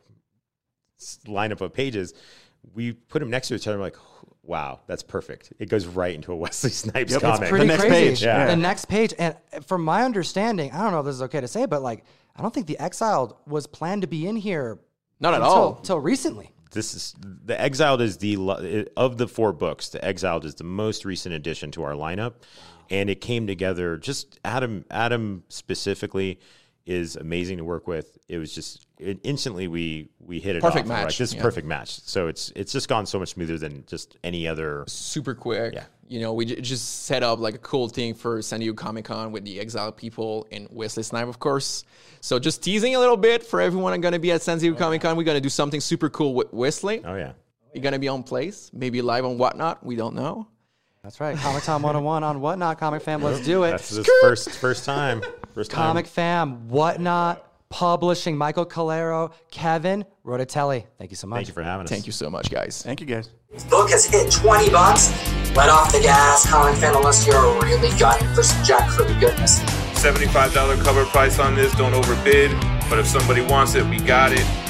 lineup 1.27 1.61
of 1.61 1.73
pages, 1.75 2.15
we 2.75 2.93
put 2.93 3.19
them 3.19 3.31
next 3.31 3.49
to 3.49 3.55
each 3.57 3.67
other. 3.67 3.79
Like, 3.79 3.97
wow, 4.45 4.81
that's 4.87 5.03
perfect. 5.03 5.53
It 5.59 5.69
goes 5.69 5.87
right 5.87 6.15
into 6.15 6.33
a 6.33 6.37
Wesley 6.45 6.71
Snipes 6.71 7.13
Yep, 7.13 7.23
it's 7.23 7.39
comic. 7.39 7.51
the 7.51 7.65
next 7.65 7.81
crazy. 7.85 7.95
page, 8.11 8.23
yeah. 8.23 8.47
The 8.47 8.57
next 8.57 8.85
page. 8.87 9.15
And 9.19 9.37
from 9.67 9.85
my 9.85 10.05
understanding, 10.05 10.73
I 10.73 10.83
don't 10.83 10.93
know 10.93 11.01
if 11.01 11.07
this 11.07 11.15
is 11.17 11.23
okay 11.23 11.41
to 11.41 11.49
say, 11.49 11.67
but 11.67 11.83
like, 11.83 12.05
I 12.37 12.43
don't 12.43 12.53
think 12.53 12.67
The 12.67 12.79
Exiled 12.79 13.37
was 13.47 13.67
planned 13.67 14.03
to 14.03 14.09
be 14.09 14.27
in 14.27 14.37
here 14.37 14.79
Not 15.21 15.35
at 15.35 15.43
all. 15.43 15.77
until 15.77 16.01
recently. 16.01 16.51
this 16.73 16.95
is 16.95 17.15
the 17.21 17.61
exiled 17.61 18.01
is 18.01 18.17
the 18.17 18.89
of 18.97 19.19
the 19.19 19.29
four 19.29 19.53
books 19.53 19.91
the 19.91 20.03
exiled 20.03 20.47
is 20.47 20.55
the 20.55 20.65
most 20.65 21.05
recent 21.05 21.35
addition 21.35 21.71
to 21.73 21.83
our 21.83 21.93
lineup 21.93 22.33
and 22.89 23.11
it 23.11 23.21
came 23.21 23.47
together 23.47 23.99
just 23.99 24.41
adam 24.47 24.83
adam 24.91 25.45
specifically 25.51 26.41
is 26.85 27.17
amazing 27.17 27.59
to 27.59 27.65
work 27.65 27.87
with 27.87 28.19
it 28.29 28.39
was 28.39 28.55
just 28.55 28.87
it, 28.99 29.21
instantly 29.23 29.69
we 29.69 30.09
we 30.19 30.41
hit 30.41 30.57
it 30.57 30.63
Perfect 30.63 30.85
off. 30.85 30.89
We're 30.89 30.95
like, 30.95 31.05
match, 31.05 31.19
this 31.19 31.31
is 31.31 31.35
yeah. 31.37 31.43
perfect 31.43 31.67
match 31.67 32.01
so 32.01 32.27
it's 32.29 32.53
it's 32.57 32.73
just 32.73 32.89
gone 32.89 33.07
so 33.07 33.19
much 33.19 33.31
smoother 33.31 33.59
than 33.59 33.85
just 33.87 34.17
any 34.25 34.49
other 34.49 34.85
super 34.87 35.35
quick. 35.35 35.75
Yeah. 35.75 35.85
You 36.09 36.21
know, 36.21 36.35
we 36.35 36.45
j- 36.45 36.61
just 36.61 37.05
set 37.05 37.23
up 37.23 37.39
like 37.39 37.55
a 37.55 37.59
cool 37.59 37.89
thing 37.89 38.13
for 38.13 38.43
San 38.43 38.61
Diego 38.61 38.75
Comic 38.75 39.07
Con 39.07 39.33
with 39.33 39.47
the 39.47 39.59
Exile 39.59 39.93
people 39.93 40.47
and 40.53 40.69
Wesley 40.71 41.03
Snipe, 41.03 41.27
of 41.27 41.39
course. 41.39 41.85
So 42.21 42.39
just 42.39 42.63
teasing 42.63 42.95
a 42.95 42.99
little 42.99 43.17
bit 43.17 43.43
for 43.43 43.63
everyone 43.63 43.95
I'm 43.95 44.03
going 44.03 44.13
to 44.13 44.19
be 44.19 44.31
at 44.31 44.43
San 44.43 44.59
Diego 44.59 44.77
Comic 44.77 45.01
Con. 45.01 45.17
We're 45.17 45.23
going 45.25 45.39
to 45.39 45.41
do 45.41 45.49
something 45.49 45.81
super 45.81 46.11
cool 46.11 46.35
with 46.35 46.53
Wesley. 46.53 47.03
oh 47.05 47.15
yeah 47.15 47.33
You're 47.73 47.83
going 47.83 47.95
to 47.95 47.99
be 47.99 48.09
on 48.09 48.25
place, 48.25 48.71
maybe 48.75 49.01
live 49.01 49.25
on 49.25 49.39
whatnot. 49.39 49.87
We 49.87 49.97
don't 49.97 50.15
know. 50.15 50.49
That's 51.03 51.19
right. 51.19 51.37
Comic 51.37 51.65
Time 51.65 51.83
101 51.83 52.23
on 52.23 52.41
Whatnot, 52.41 52.79
Comic 52.79 53.03
Fam. 53.03 53.23
Let's 53.23 53.45
do 53.45 53.65
it. 53.65 53.73
that's 53.73 53.91
this 53.91 54.09
first 54.21 54.51
first 54.51 54.85
time 54.85 55.23
first 55.53 55.71
time 55.71 55.81
Comic 55.81 56.07
Fam, 56.07 56.69
Whatnot, 56.69 57.49
Publishing, 57.69 58.37
Michael 58.37 58.67
Calero, 58.67 59.33
Kevin 59.51 60.05
Rodatelli. 60.25 60.85
Thank 60.99 61.11
you 61.11 61.17
so 61.17 61.27
much. 61.27 61.39
thank 61.39 61.49
you 61.49 61.55
for 61.55 61.63
having 61.63 61.85
us 61.85 61.91
Thank 61.91 62.07
you 62.07 62.13
so 62.13 62.29
much, 62.29 62.51
guys. 62.51 62.83
Thank 62.83 63.01
you 63.01 63.07
guys. 63.07 63.29
book 63.71 63.91
has 63.91 64.05
hit 64.05 64.31
20 64.31 64.71
bucks. 64.71 65.11
Let 65.57 65.69
off 65.69 65.93
the 65.93 66.01
gas, 66.01 66.49
comic 66.49 66.79
fan, 66.79 66.95
unless 66.95 67.27
you're 67.27 67.61
really 67.63 67.97
gunning 67.99 68.35
for 68.35 68.43
some 68.43 68.63
jackfruit 68.63 69.19
goodness. 69.21 69.61
$75 70.03 70.83
cover 70.83 71.05
price 71.07 71.39
on 71.39 71.55
this. 71.55 71.75
Don't 71.77 71.95
overbid. 71.95 72.51
But 72.91 72.99
if 72.99 73.07
somebody 73.07 73.41
wants 73.41 73.75
it, 73.75 73.87
we 73.87 74.01
got 74.01 74.33
it. 74.33 74.62